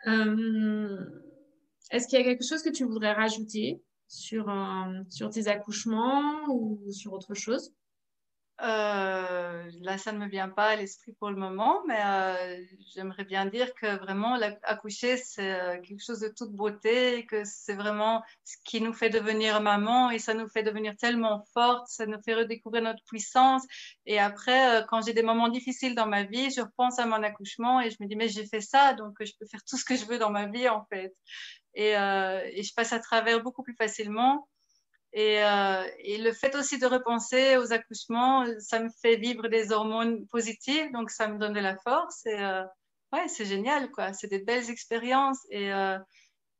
Euh, 0.07 1.05
est-ce 1.91 2.07
qu'il 2.07 2.19
y 2.19 2.21
a 2.21 2.25
quelque 2.25 2.47
chose 2.47 2.61
que 2.61 2.69
tu 2.69 2.85
voudrais 2.85 3.11
rajouter 3.11 3.81
sur, 4.07 4.49
euh, 4.49 5.01
sur 5.09 5.29
tes 5.29 5.47
accouchements 5.47 6.47
ou 6.49 6.91
sur 6.91 7.13
autre 7.13 7.33
chose? 7.33 7.73
Euh, 8.61 9.71
là, 9.81 9.97
ça 9.97 10.11
ne 10.11 10.17
me 10.17 10.27
vient 10.27 10.49
pas 10.49 10.69
à 10.69 10.75
l'esprit 10.75 11.13
pour 11.13 11.29
le 11.29 11.37
moment, 11.37 11.81
mais 11.87 12.01
euh, 12.03 12.65
j'aimerais 12.93 13.23
bien 13.23 13.45
dire 13.45 13.73
que 13.73 13.97
vraiment, 13.99 14.37
accoucher, 14.63 15.15
c'est 15.15 15.53
euh, 15.53 15.81
quelque 15.81 16.03
chose 16.03 16.19
de 16.19 16.27
toute 16.27 16.51
beauté, 16.51 17.25
que 17.25 17.43
c'est 17.45 17.75
vraiment 17.75 18.21
ce 18.43 18.57
qui 18.65 18.81
nous 18.81 18.91
fait 18.91 19.09
devenir 19.09 19.61
maman 19.61 20.11
et 20.11 20.19
ça 20.19 20.33
nous 20.33 20.49
fait 20.49 20.63
devenir 20.63 20.97
tellement 20.97 21.45
forte, 21.53 21.87
ça 21.87 22.05
nous 22.05 22.21
fait 22.21 22.33
redécouvrir 22.33 22.83
notre 22.83 23.03
puissance. 23.05 23.63
Et 24.05 24.19
après, 24.19 24.85
quand 24.89 25.05
j'ai 25.05 25.13
des 25.13 25.23
moments 25.23 25.49
difficiles 25.49 25.95
dans 25.95 26.07
ma 26.07 26.23
vie, 26.23 26.51
je 26.51 26.61
repense 26.61 26.99
à 26.99 27.05
mon 27.05 27.23
accouchement 27.23 27.79
et 27.79 27.89
je 27.91 27.97
me 28.01 28.07
dis, 28.07 28.17
mais 28.17 28.27
j'ai 28.27 28.45
fait 28.45 28.61
ça, 28.61 28.93
donc 28.93 29.15
je 29.21 29.31
peux 29.39 29.45
faire 29.45 29.63
tout 29.63 29.77
ce 29.77 29.85
que 29.85 29.95
je 29.95 30.05
veux 30.05 30.19
dans 30.19 30.31
ma 30.31 30.47
vie, 30.47 30.67
en 30.67 30.85
fait. 30.85 31.15
Et, 31.75 31.91
et 31.91 32.63
je 32.63 32.73
passe 32.75 32.91
à 32.91 32.99
travers 32.99 33.41
beaucoup 33.41 33.63
plus 33.63 33.75
facilement. 33.75 34.49
Euh, 35.17 35.83
et, 35.99 36.17
le 36.19 36.31
fait 36.33 36.55
aussi 36.55 36.77
de 36.77 36.85
repenser 36.85 37.57
aux 37.57 37.73
accouchements, 37.73 38.45
ça 38.59 38.79
me 38.79 38.89
fait 39.01 39.15
vivre 39.15 39.47
des 39.47 39.71
hormones 39.71 40.27
positives, 40.27 40.91
donc 40.91 41.09
ça 41.09 41.27
me 41.27 41.39
donne 41.39 41.53
de 41.53 41.59
la 41.59 41.77
force. 41.77 42.25
Et 42.25 42.39
euh, 42.39 42.63
ouais, 43.13 43.27
c'est 43.27 43.45
génial, 43.45 43.89
quoi. 43.91 44.13
C'est 44.13 44.27
des 44.27 44.39
belles 44.39 44.69
expériences. 44.69 45.39
Et, 45.49 45.73
euh, 45.73 45.97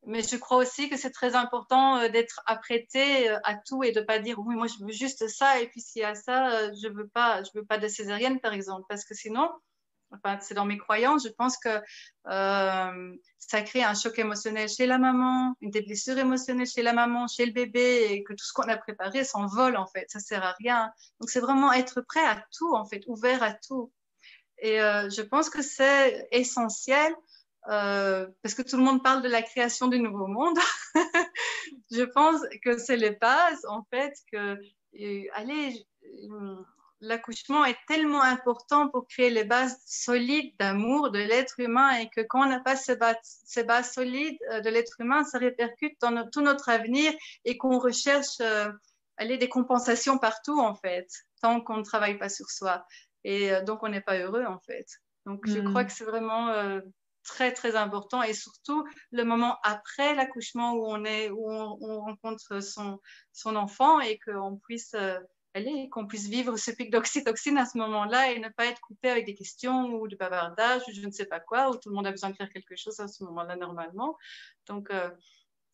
mais 0.05 0.23
je 0.23 0.37
crois 0.37 0.57
aussi 0.57 0.89
que 0.89 0.97
c'est 0.97 1.11
très 1.11 1.35
important 1.35 2.07
d'être 2.09 2.41
apprêté 2.45 3.29
à 3.43 3.55
tout 3.67 3.83
et 3.83 3.91
de 3.91 4.01
pas 4.01 4.19
dire 4.19 4.39
oui, 4.39 4.55
moi 4.55 4.67
je 4.67 4.83
veux 4.83 4.93
juste 4.93 5.27
ça 5.27 5.59
et 5.59 5.67
puis 5.67 5.81
s'il 5.81 6.01
y 6.01 6.05
a 6.05 6.15
ça, 6.15 6.71
je 6.71 6.87
veux 6.87 7.09
veux 7.53 7.65
pas 7.65 7.77
de 7.77 7.87
césarienne 7.89 8.39
par 8.39 8.53
exemple, 8.53 8.85
parce 8.87 9.03
que 9.03 9.13
sinon 9.13 9.51
enfin, 10.11 10.39
c'est 10.41 10.53
dans 10.53 10.65
mes 10.65 10.77
croyances, 10.77 11.23
je 11.23 11.29
pense 11.29 11.57
que 11.57 11.69
euh, 12.27 13.15
ça 13.37 13.61
crée 13.61 13.83
un 13.83 13.93
choc 13.93 14.17
émotionnel 14.19 14.69
chez 14.69 14.85
la 14.85 14.97
maman, 14.97 15.55
une 15.61 15.71
des 15.71 15.81
blessures 15.81 16.17
émotionnelles 16.17 16.67
chez 16.67 16.83
la 16.83 16.93
maman, 16.93 17.27
chez 17.27 17.45
le 17.45 17.51
bébé, 17.51 18.07
et 18.11 18.23
que 18.23 18.33
tout 18.33 18.45
ce 18.45 18.53
qu'on 18.53 18.67
a 18.69 18.77
préparé 18.77 19.23
s'envole 19.23 19.77
en 19.77 19.87
fait, 19.87 20.05
ça 20.09 20.19
sert 20.19 20.43
à 20.43 20.53
rien. 20.59 20.91
Donc 21.19 21.29
c'est 21.29 21.39
vraiment 21.39 21.71
être 21.73 22.01
prêt 22.01 22.25
à 22.25 22.43
tout 22.57 22.75
en 22.75 22.85
fait, 22.85 23.03
ouvert 23.07 23.43
à 23.43 23.53
tout. 23.53 23.91
Et 24.61 24.81
euh, 24.81 25.09
je 25.09 25.21
pense 25.21 25.49
que 25.49 25.61
c'est 25.61 26.27
essentiel 26.31 27.15
euh, 27.69 28.27
parce 28.41 28.55
que 28.55 28.61
tout 28.61 28.77
le 28.77 28.83
monde 28.83 29.03
parle 29.03 29.21
de 29.21 29.29
la 29.29 29.41
création 29.41 29.87
du 29.87 29.99
nouveau 29.99 30.27
monde. 30.27 30.57
je 31.91 32.03
pense 32.03 32.41
que 32.63 32.77
c'est 32.77 32.97
les 32.97 33.11
bases 33.11 33.65
en 33.67 33.83
fait 33.91 34.13
que 34.31 34.57
allez 35.35 35.85
l'accouchement 37.01 37.65
est 37.65 37.77
tellement 37.87 38.21
important 38.21 38.89
pour 38.89 39.07
créer 39.07 39.29
les 39.29 39.43
bases 39.43 39.77
solides 39.85 40.53
d'amour 40.59 41.11
de 41.11 41.19
l'être 41.19 41.59
humain 41.59 41.91
et 41.97 42.09
que 42.09 42.21
quand 42.21 42.43
on 42.43 42.49
n'a 42.49 42.59
pas 42.59 42.75
ces 42.75 42.95
bases, 42.95 43.91
solides 43.91 44.37
euh, 44.51 44.61
de 44.61 44.69
l'être 44.69 44.99
humain, 44.99 45.23
ça 45.23 45.37
répercute 45.37 45.99
dans 46.01 46.29
tout 46.29 46.41
notre 46.41 46.69
avenir 46.69 47.13
et 47.45 47.57
qu'on 47.57 47.79
recherche 47.79 48.39
euh, 48.41 48.69
aller 49.17 49.37
des 49.37 49.49
compensations 49.49 50.17
partout 50.17 50.59
en 50.59 50.75
fait, 50.75 51.07
tant 51.41 51.61
qu'on 51.61 51.77
ne 51.77 51.83
travaille 51.83 52.17
pas 52.17 52.29
sur 52.29 52.49
soi. 52.49 52.85
Et 53.23 53.51
euh, 53.51 53.63
donc 53.63 53.83
on 53.83 53.89
n'est 53.89 54.01
pas 54.01 54.17
heureux 54.17 54.45
en 54.45 54.59
fait. 54.59 54.87
Donc 55.25 55.47
je 55.47 55.59
crois 55.59 55.83
hmm. 55.83 55.87
que 55.87 55.91
c'est 55.93 56.05
vraiment 56.05 56.81
très 57.23 57.53
très 57.53 57.75
important 57.75 58.23
et 58.23 58.33
surtout 58.33 58.87
le 59.11 59.23
moment 59.23 59.57
après 59.63 60.15
l'accouchement 60.15 60.73
où 60.73 60.85
on 60.87 61.03
est 61.05 61.29
où 61.29 61.51
on, 61.51 62.01
rencontre 62.01 62.61
son, 62.63 62.99
son 63.33 63.55
enfant 63.55 63.99
et 63.99 64.17
qu'on 64.17 64.57
puisse 64.57 64.95
allez, 65.53 65.89
qu'on 65.89 66.05
puisse 66.05 66.27
vivre 66.27 66.57
ce 66.57 66.71
pic 66.71 66.91
d'oxytocine 66.91 67.57
à 67.57 67.65
ce 67.65 67.77
moment-là 67.77 68.31
et 68.31 68.39
ne 68.39 68.49
pas 68.49 68.65
être 68.65 68.81
coupé 68.81 69.09
avec 69.09 69.25
des 69.25 69.35
questions 69.35 69.85
ou 69.93 70.07
de 70.07 70.15
bavardage 70.15 70.81
ou 70.87 70.91
je 70.93 71.05
ne 71.05 71.11
sais 71.11 71.25
pas 71.25 71.39
quoi, 71.39 71.69
où 71.69 71.75
tout 71.75 71.89
le 71.89 71.95
monde 71.95 72.07
a 72.07 72.11
besoin 72.11 72.29
de 72.29 72.35
faire 72.35 72.49
quelque 72.49 72.75
chose 72.75 72.99
à 72.99 73.07
ce 73.07 73.23
moment-là 73.23 73.55
normalement. 73.55 74.17
Donc, 74.67 74.91
euh, 74.91 75.09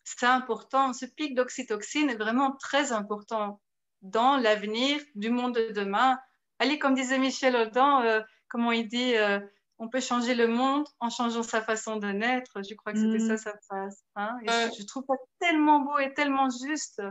c'est 0.04 0.26
important. 0.26 0.94
Ce 0.94 1.06
pic 1.06 1.36
d'oxytocine 1.36 2.10
est 2.10 2.16
vraiment 2.16 2.54
très 2.54 2.92
important 2.92 3.60
dans 4.02 4.38
l'avenir 4.38 5.02
du 5.16 5.30
monde 5.30 5.56
de 5.56 5.72
demain. 5.72 6.20
Allez, 6.60 6.80
comme 6.80 6.94
disait 6.94 7.18
Michel 7.18 7.56
Audin, 7.56 8.06
euh, 8.06 8.22
comment 8.48 8.72
il 8.72 8.88
dit, 8.88 9.16
euh, 9.16 9.40
on 9.78 9.90
peut 9.90 10.00
changer 10.00 10.36
le 10.36 10.48
monde 10.48 10.88
en 11.00 11.10
changeant 11.10 11.44
sa 11.44 11.62
façon 11.62 11.98
de 11.98 12.08
naître. 12.08 12.62
Je 12.64 12.76
crois 12.76 12.94
que 12.94 13.00
c'était 13.00 13.20
ça 13.20 13.34
mm. 13.34 13.38
sa 13.38 13.58
phrase. 13.58 14.04
Hein. 14.16 14.38
je, 14.44 14.80
je 14.80 14.86
trouve 14.86 15.04
ça 15.08 15.16
tellement 15.40 15.80
beau 15.80 15.98
et 15.98 16.14
tellement 16.14 16.50
juste 16.50 17.02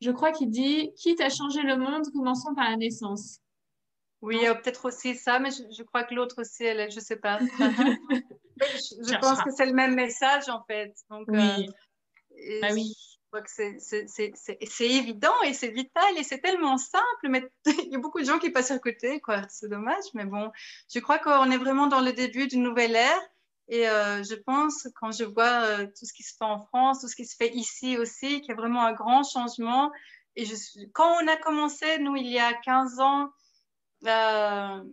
je 0.00 0.10
crois 0.10 0.32
qu'il 0.32 0.50
dit 0.50 0.92
quitte 0.96 1.20
à 1.20 1.28
changer 1.28 1.62
le 1.62 1.76
monde, 1.76 2.04
commençons 2.12 2.54
par 2.54 2.70
la 2.70 2.76
naissance. 2.76 3.40
Oui, 4.22 4.38
peut-être 4.62 4.86
aussi 4.86 5.14
ça, 5.14 5.38
mais 5.38 5.50
je, 5.50 5.82
crois 5.82 6.04
que 6.04 6.14
l'autre 6.14 6.40
aussi, 6.40 6.64
elle, 6.64 6.90
je 6.90 6.96
ne 6.96 7.00
sais 7.00 7.16
pas. 7.16 7.38
je, 8.58 9.20
pense 9.20 9.42
que 9.42 9.50
c'est 9.50 9.66
le 9.66 9.72
même 9.72 9.94
message 9.94 10.48
en 10.48 10.64
fait. 10.64 10.94
Donc, 11.10 11.26
oui. 11.28 11.68
Euh, 12.32 12.60
bah 12.60 12.68
oui. 12.72 12.92
Je 12.96 13.28
crois 13.30 13.42
que 13.42 13.50
c'est 13.50 14.88
évident 14.88 15.34
et 15.44 15.52
c'est 15.52 15.68
vital 15.68 16.16
et 16.16 16.22
c'est 16.22 16.38
tellement 16.38 16.78
simple, 16.78 17.28
mais 17.28 17.44
il 17.66 17.92
y 17.92 17.96
a 17.96 17.98
beaucoup 17.98 18.20
de 18.20 18.24
gens 18.24 18.38
qui 18.38 18.50
passent 18.50 18.70
à 18.70 18.78
côté, 18.78 19.20
quoi. 19.20 19.42
C'est 19.48 19.68
dommage, 19.68 20.04
mais 20.14 20.24
bon, 20.24 20.50
je 20.92 21.00
crois 21.00 21.18
qu'on 21.18 21.50
est 21.50 21.58
vraiment 21.58 21.86
dans 21.86 22.00
le 22.00 22.12
début 22.12 22.46
d'une 22.46 22.62
nouvelle 22.62 22.96
ère 22.96 23.22
et 23.68 23.88
euh, 23.88 24.22
je 24.22 24.34
pense, 24.34 24.86
quand 25.00 25.10
je 25.10 25.24
vois 25.24 25.62
euh, 25.62 25.86
tout 25.86 26.06
ce 26.06 26.12
qui 26.12 26.22
se 26.22 26.36
fait 26.36 26.44
en 26.44 26.60
France, 26.60 27.00
tout 27.00 27.08
ce 27.08 27.16
qui 27.16 27.26
se 27.26 27.36
fait 27.36 27.52
ici 27.54 27.98
aussi, 27.98 28.40
qu'il 28.40 28.50
y 28.50 28.52
a 28.52 28.54
vraiment 28.54 28.84
un 28.84 28.92
grand 28.92 29.24
changement. 29.24 29.90
Et 30.36 30.44
quand 30.92 31.22
on 31.22 31.26
a 31.26 31.36
commencé, 31.36 31.98
nous, 31.98 32.14
il 32.16 32.28
y 32.28 32.38
a 32.38 32.52
15 32.54 33.00
ans, 33.00 33.30
euh, 34.06 34.84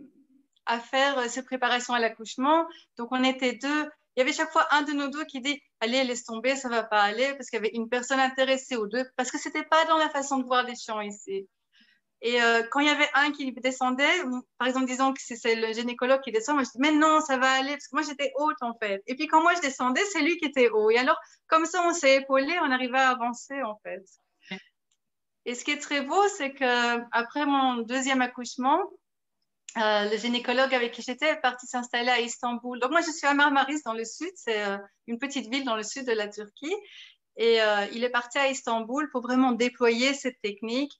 à 0.65 0.79
faire 0.79 1.29
ces 1.29 1.43
préparations 1.43 1.93
à 1.93 1.99
l'accouchement, 1.99 2.65
donc 2.97 3.09
on 3.11 3.23
était 3.23 3.53
deux. 3.53 3.89
Il 4.15 4.19
y 4.19 4.21
avait 4.21 4.33
chaque 4.33 4.51
fois 4.51 4.65
un 4.71 4.83
de 4.83 4.93
nos 4.93 5.09
deux 5.09 5.25
qui 5.25 5.41
dit 5.41 5.61
Allez, 5.81 6.03
laisse 6.05 6.23
tomber, 6.23 6.55
ça 6.55 6.69
va 6.69 6.83
pas 6.83 7.01
aller, 7.01 7.33
parce 7.33 7.49
qu'il 7.49 7.57
y 7.57 7.59
avait 7.59 7.75
une 7.75 7.89
personne 7.89 8.19
intéressée 8.19 8.77
aux 8.77 8.87
deux, 8.87 9.05
parce 9.17 9.29
que 9.29 9.37
c'était 9.37 9.65
pas 9.65 9.85
dans 9.85 9.97
la 9.97 10.09
façon 10.09 10.37
de 10.37 10.45
voir 10.45 10.63
les 10.63 10.75
champs 10.75 11.01
ici. 11.01 11.47
Et 12.25 12.41
euh, 12.41 12.63
quand 12.71 12.79
il 12.79 12.87
y 12.87 12.89
avait 12.89 13.09
un 13.15 13.33
qui 13.33 13.51
descendait, 13.51 14.23
par 14.57 14.69
exemple, 14.69 14.85
disons 14.85 15.13
que 15.13 15.19
c'est 15.21 15.55
le 15.55 15.73
gynécologue 15.73 16.21
qui 16.21 16.31
descend, 16.31 16.55
moi 16.55 16.63
je 16.63 16.69
dis, 16.69 16.79
mais 16.79 16.93
non, 16.93 17.19
ça 17.19 17.35
va 17.35 17.51
aller, 17.51 17.71
parce 17.71 17.89
que 17.89 17.95
moi 17.97 18.01
j'étais 18.01 18.31
haute 18.37 18.61
en 18.61 18.73
fait. 18.81 19.03
Et 19.07 19.15
puis 19.15 19.27
quand 19.27 19.41
moi 19.41 19.53
je 19.55 19.59
descendais, 19.59 20.01
c'est 20.13 20.21
lui 20.21 20.37
qui 20.37 20.45
était 20.45 20.69
haut. 20.69 20.89
Et 20.89 20.97
alors, 20.97 21.19
comme 21.47 21.65
ça, 21.65 21.85
on 21.85 21.93
s'est 21.93 22.21
épaulé, 22.21 22.57
on 22.61 22.71
arrivait 22.71 22.97
à 22.97 23.09
avancer 23.09 23.61
en 23.63 23.77
fait. 23.83 24.01
Et 25.45 25.53
ce 25.53 25.65
qui 25.65 25.71
est 25.71 25.79
très 25.79 25.99
beau, 25.99 26.27
c'est 26.37 26.53
que 26.53 27.03
après 27.11 27.45
mon 27.45 27.79
deuxième 27.79 28.21
accouchement, 28.21 28.79
euh, 29.75 30.09
le 30.09 30.15
gynécologue 30.15 30.73
avec 30.73 30.93
qui 30.93 31.01
j'étais 31.01 31.27
est 31.27 31.41
parti 31.41 31.67
s'installer 31.67 32.09
à 32.09 32.21
Istanbul. 32.21 32.79
Donc 32.79 32.91
moi, 32.91 33.01
je 33.01 33.11
suis 33.11 33.27
à 33.27 33.33
Marmaris 33.33 33.81
dans 33.83 33.93
le 33.93 34.05
sud, 34.05 34.31
c'est 34.35 34.63
euh, 34.63 34.77
une 35.07 35.19
petite 35.19 35.51
ville 35.51 35.65
dans 35.65 35.75
le 35.75 35.83
sud 35.83 36.07
de 36.07 36.13
la 36.13 36.29
Turquie. 36.29 36.73
Et 37.35 37.57
il 37.93 38.03
est 38.03 38.11
parti 38.11 38.37
à 38.37 38.47
Istanbul 38.47 39.09
pour 39.11 39.23
vraiment 39.23 39.53
déployer 39.53 40.13
cette 40.13 40.39
technique 40.41 40.93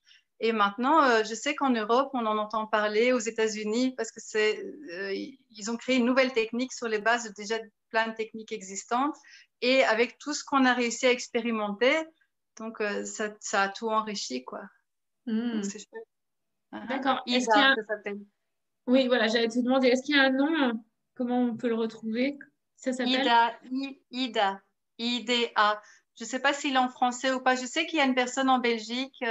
et 0.46 0.52
maintenant, 0.52 1.02
euh, 1.02 1.24
je 1.24 1.36
sais 1.36 1.56
qu'en 1.56 1.70
Europe, 1.70 2.10
on 2.14 2.26
en 2.26 2.38
entend 2.38 2.68
parler, 2.68 3.14
aux 3.14 3.20
États-Unis, 3.20 3.96
parce 3.96 4.12
que 4.12 4.20
c'est, 4.20 4.62
euh, 4.92 5.16
ils 5.52 5.72
ont 5.72 5.78
créé 5.78 5.96
une 5.96 6.06
nouvelle 6.06 6.34
technique 6.34 6.74
sur 6.74 6.90
les 6.90 7.00
bases 7.00 7.24
de 7.24 7.34
déjà 7.34 7.56
plein 7.92 8.10
de 8.10 8.14
techniques 8.14 8.52
existantes. 8.52 9.16
Et 9.62 9.86
avec 9.86 10.18
tout 10.18 10.34
ce 10.34 10.44
qu'on 10.44 10.66
a 10.66 10.74
réussi 10.74 11.06
à 11.06 11.12
expérimenter, 11.12 11.96
donc 12.58 12.82
euh, 12.82 13.06
ça, 13.06 13.30
ça, 13.40 13.62
a 13.62 13.70
tout 13.70 13.88
enrichi, 13.88 14.44
quoi. 14.44 14.60
Hmm. 15.28 15.62
Uh-huh. 15.62 16.88
D'accord. 16.90 17.24
Est-ce 17.26 17.48
qu'il 17.48 17.62
y 17.62 18.12
a... 18.12 18.14
Oui, 18.86 19.08
voilà, 19.08 19.30
j'allais 19.30 19.48
te 19.48 19.60
demander, 19.60 19.88
est-ce 19.88 20.04
qu'il 20.04 20.18
y 20.18 20.20
a 20.20 20.24
un 20.24 20.32
nom 20.32 20.74
Comment 21.16 21.40
on 21.40 21.56
peut 21.56 21.70
le 21.70 21.76
retrouver? 21.76 22.38
Ça 22.76 22.92
s'appelle? 22.92 23.22
Ida. 23.22 23.58
Ida. 24.12 24.62
IDA. 24.98 25.82
Je 26.16 26.26
ne 26.26 26.28
sais 26.28 26.40
pas 26.40 26.52
s'il 26.52 26.76
est 26.76 26.80
en 26.80 26.90
français 26.90 27.32
ou 27.32 27.40
pas. 27.40 27.56
Je 27.56 27.66
sais 27.66 27.86
qu'il 27.86 28.00
y 28.00 28.02
a 28.02 28.06
une 28.06 28.14
personne 28.14 28.50
en 28.50 28.60
Belgique, 28.60 29.24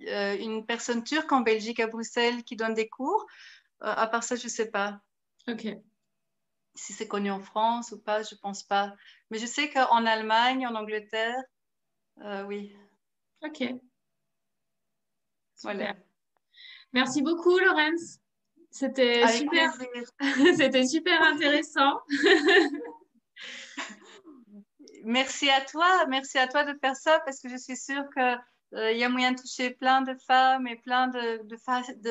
une 0.00 0.64
personne 0.64 1.02
turque 1.02 1.32
en 1.32 1.40
Belgique, 1.40 1.80
à 1.80 1.86
Bruxelles, 1.86 2.44
qui 2.44 2.56
donne 2.56 2.74
des 2.74 2.88
cours. 2.88 3.26
Euh, 3.82 3.94
à 3.94 4.06
part 4.06 4.24
ça, 4.24 4.36
je 4.36 4.44
ne 4.44 4.48
sais 4.48 4.70
pas. 4.70 5.00
Ok. 5.48 5.66
Si 6.74 6.92
c'est 6.92 7.08
connu 7.08 7.30
en 7.30 7.40
France 7.40 7.92
ou 7.92 8.00
pas, 8.00 8.22
je 8.22 8.34
ne 8.34 8.40
pense 8.40 8.62
pas. 8.62 8.94
Mais 9.30 9.38
je 9.38 9.46
sais 9.46 9.70
qu'en 9.70 10.06
Allemagne, 10.06 10.66
en 10.66 10.74
Angleterre, 10.74 11.42
euh, 12.22 12.44
oui. 12.44 12.76
Ok. 13.42 13.64
Voilà. 15.62 15.94
Merci 16.92 17.22
beaucoup, 17.22 17.58
Laurence. 17.58 18.18
C'était 18.70 19.26
super. 19.28 19.72
C'était 20.56 20.86
super 20.86 21.22
intéressant. 21.22 22.00
merci 25.04 25.50
à 25.50 25.60
toi, 25.62 26.06
merci 26.06 26.38
à 26.38 26.48
toi 26.48 26.64
de 26.64 26.78
faire 26.78 26.96
ça 26.96 27.20
parce 27.24 27.40
que 27.40 27.48
je 27.48 27.56
suis 27.56 27.76
sûre 27.76 28.04
que 28.14 28.20
euh, 28.20 28.36
il 28.72 28.98
y 28.98 29.04
a 29.04 29.08
moyen 29.08 29.32
de 29.32 29.40
toucher 29.40 29.70
plein 29.70 30.02
de 30.02 30.14
femmes 30.26 30.66
et 30.66 30.76
plein 30.76 31.08
de, 31.08 31.42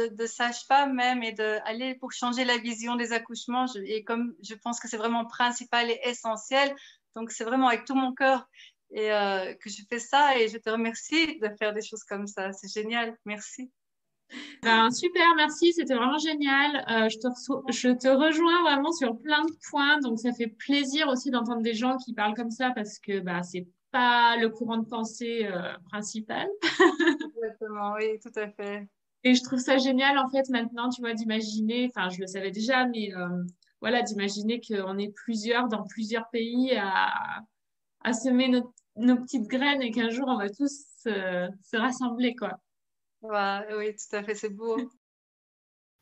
de, 0.09 0.25
sages-femmes 0.25 0.93
même 0.93 1.21
et 1.21 1.31
d'aller 1.31 1.95
pour 1.95 2.11
changer 2.11 2.45
la 2.45 2.57
vision 2.57 2.95
des 2.95 3.13
accouchements. 3.13 3.67
et 3.85 4.03
comme 4.03 4.33
je 4.41 4.55
pense 4.55 4.79
que 4.79 4.87
c'est 4.87 4.97
vraiment 4.97 5.25
principal 5.25 5.89
et 5.89 5.99
essentiel, 6.03 6.75
donc 7.15 7.31
c'est 7.31 7.43
vraiment 7.43 7.67
avec 7.67 7.85
tout 7.85 7.95
mon 7.95 8.13
cœur 8.13 8.47
et, 8.91 9.11
euh, 9.11 9.53
que 9.55 9.69
je 9.69 9.81
fais 9.89 9.99
ça 9.99 10.37
et 10.39 10.47
je 10.47 10.57
te 10.57 10.69
remercie 10.69 11.39
de 11.39 11.49
faire 11.59 11.73
des 11.73 11.81
choses 11.81 12.03
comme 12.03 12.27
ça. 12.27 12.51
C'est 12.53 12.71
génial. 12.71 13.17
Merci. 13.25 13.71
Ben, 14.61 14.91
super, 14.91 15.35
merci, 15.35 15.71
c'était 15.73 15.95
vraiment 15.95 16.17
génial. 16.17 16.85
Euh, 16.89 17.09
je, 17.09 17.17
te 17.17 17.71
je, 17.71 17.89
te 17.89 18.07
rejoins 18.07 18.61
vraiment 18.63 18.91
sur 18.91 19.17
plein 19.17 19.45
de 19.45 19.51
points, 19.69 19.99
donc 19.99 20.19
ça 20.19 20.33
fait 20.33 20.47
plaisir 20.47 21.07
aussi 21.07 21.31
d'entendre 21.31 21.61
des 21.61 21.73
gens 21.73 21.95
qui 21.97 22.13
parlent 22.13 22.33
comme 22.33 22.51
ça 22.51 22.71
parce 22.71 22.99
que 22.99 23.19
bah, 23.19 23.41
c'est 23.43 23.67
pas 23.91 24.37
le 24.37 24.49
courant 24.49 24.77
de 24.77 24.85
pensée 24.85 25.45
euh, 25.45 25.73
principal. 25.89 26.47
Exactement, 27.35 27.93
oui, 27.93 28.19
tout 28.21 28.37
à 28.39 28.49
fait. 28.49 28.87
Et 29.23 29.33
je 29.33 29.43
trouve 29.43 29.59
ça 29.59 29.77
génial, 29.77 30.17
en 30.17 30.29
fait, 30.29 30.49
maintenant, 30.49 30.89
tu 30.89 31.01
vois, 31.01 31.13
d'imaginer, 31.13 31.91
enfin, 31.93 32.09
je 32.09 32.19
le 32.21 32.27
savais 32.27 32.51
déjà, 32.51 32.85
mais 32.85 33.13
euh, 33.15 33.43
voilà, 33.81 34.01
d'imaginer 34.01 34.61
qu'on 34.61 34.97
est 34.97 35.13
plusieurs 35.13 35.67
dans 35.67 35.83
plusieurs 35.83 36.29
pays 36.29 36.75
à, 36.77 37.41
à 38.03 38.13
semer 38.13 38.47
nos, 38.47 38.73
nos, 38.95 39.17
petites 39.17 39.47
graines 39.47 39.81
et 39.81 39.91
qu'un 39.91 40.09
jour, 40.09 40.25
on 40.27 40.37
va 40.37 40.49
tous 40.49 40.85
se 41.03 41.77
rassembler, 41.77 42.35
quoi. 42.35 42.59
oui, 43.21 43.95
tout 43.95 44.15
à 44.15 44.23
fait, 44.23 44.35
c'est 44.35 44.53
beau. 44.53 44.77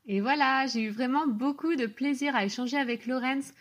Et 0.07 0.21
voilà, 0.21 0.67
j'ai 0.67 0.81
eu 0.81 0.89
vraiment 0.89 1.25
beaucoup 1.25 1.75
de 1.75 1.87
plaisir 1.87 2.35
à 2.35 2.45
échanger 2.45 2.77
avec 2.77 3.07
Laurence. 3.07 3.53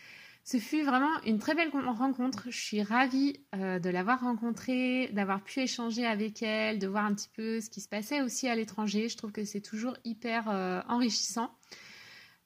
Ce 0.46 0.58
fut 0.58 0.82
vraiment 0.82 1.08
une 1.24 1.38
très 1.38 1.54
belle 1.54 1.70
rencontre. 1.70 2.50
Je 2.50 2.60
suis 2.60 2.82
ravie 2.82 3.40
euh, 3.54 3.78
de 3.78 3.88
l'avoir 3.88 4.20
rencontrée, 4.20 5.08
d'avoir 5.14 5.42
pu 5.42 5.60
échanger 5.60 6.04
avec 6.04 6.42
elle, 6.42 6.78
de 6.78 6.86
voir 6.86 7.06
un 7.06 7.14
petit 7.14 7.30
peu 7.34 7.62
ce 7.62 7.70
qui 7.70 7.80
se 7.80 7.88
passait 7.88 8.20
aussi 8.20 8.46
à 8.46 8.54
l'étranger. 8.54 9.08
Je 9.08 9.16
trouve 9.16 9.32
que 9.32 9.46
c'est 9.46 9.62
toujours 9.62 9.96
hyper 10.04 10.50
euh, 10.50 10.82
enrichissant. 10.86 11.50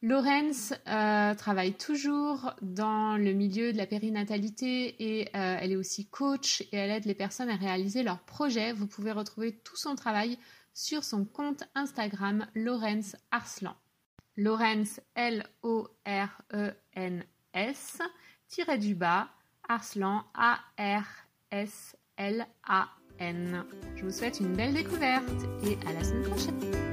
Laurence 0.01 0.73
euh, 0.87 1.35
travaille 1.35 1.73
toujours 1.73 2.55
dans 2.63 3.17
le 3.17 3.33
milieu 3.33 3.73
de 3.73 3.79
la 3.79 3.87
périnatalité 3.87 4.95
et 5.03 5.29
elle 5.33 5.73
est 5.73 5.77
aussi 5.77 6.07
coach 6.07 6.61
et 6.71 6.77
elle 6.77 6.93
aide 6.93 7.05
les 7.05 7.17
personnes 7.17 7.51
à 7.51 7.57
réaliser 7.57 8.05
leurs 8.05 8.21
projets. 8.21 8.73
Vous 8.73 8.87
pouvez 8.87 9.11
retrouver 9.11 9.59
tout 9.65 9.75
son 9.75 9.97
travail 9.97 10.39
sur 10.73 11.03
son 11.03 11.25
compte 11.25 11.65
Instagram 11.75 12.47
Laurence 12.55 13.17
Arslan. 13.33 13.75
Laurence 14.37 15.01
L-O-R-E-N 15.17 15.65
S, 17.55 17.99
tiré 18.49 18.79
du 18.79 18.95
bas, 18.95 19.29
Arslan, 19.69 20.25
A-R-S-L-A-N. 20.35 21.25
Je 23.97 24.05
vous 24.05 24.11
souhaite 24.11 24.41
une 24.41 24.55
belle 24.55 24.75
découverte 24.75 25.45
et 25.65 25.79
à 25.87 25.93
la 25.93 26.05
semaine 26.05 26.29
prochaine. 26.31 26.88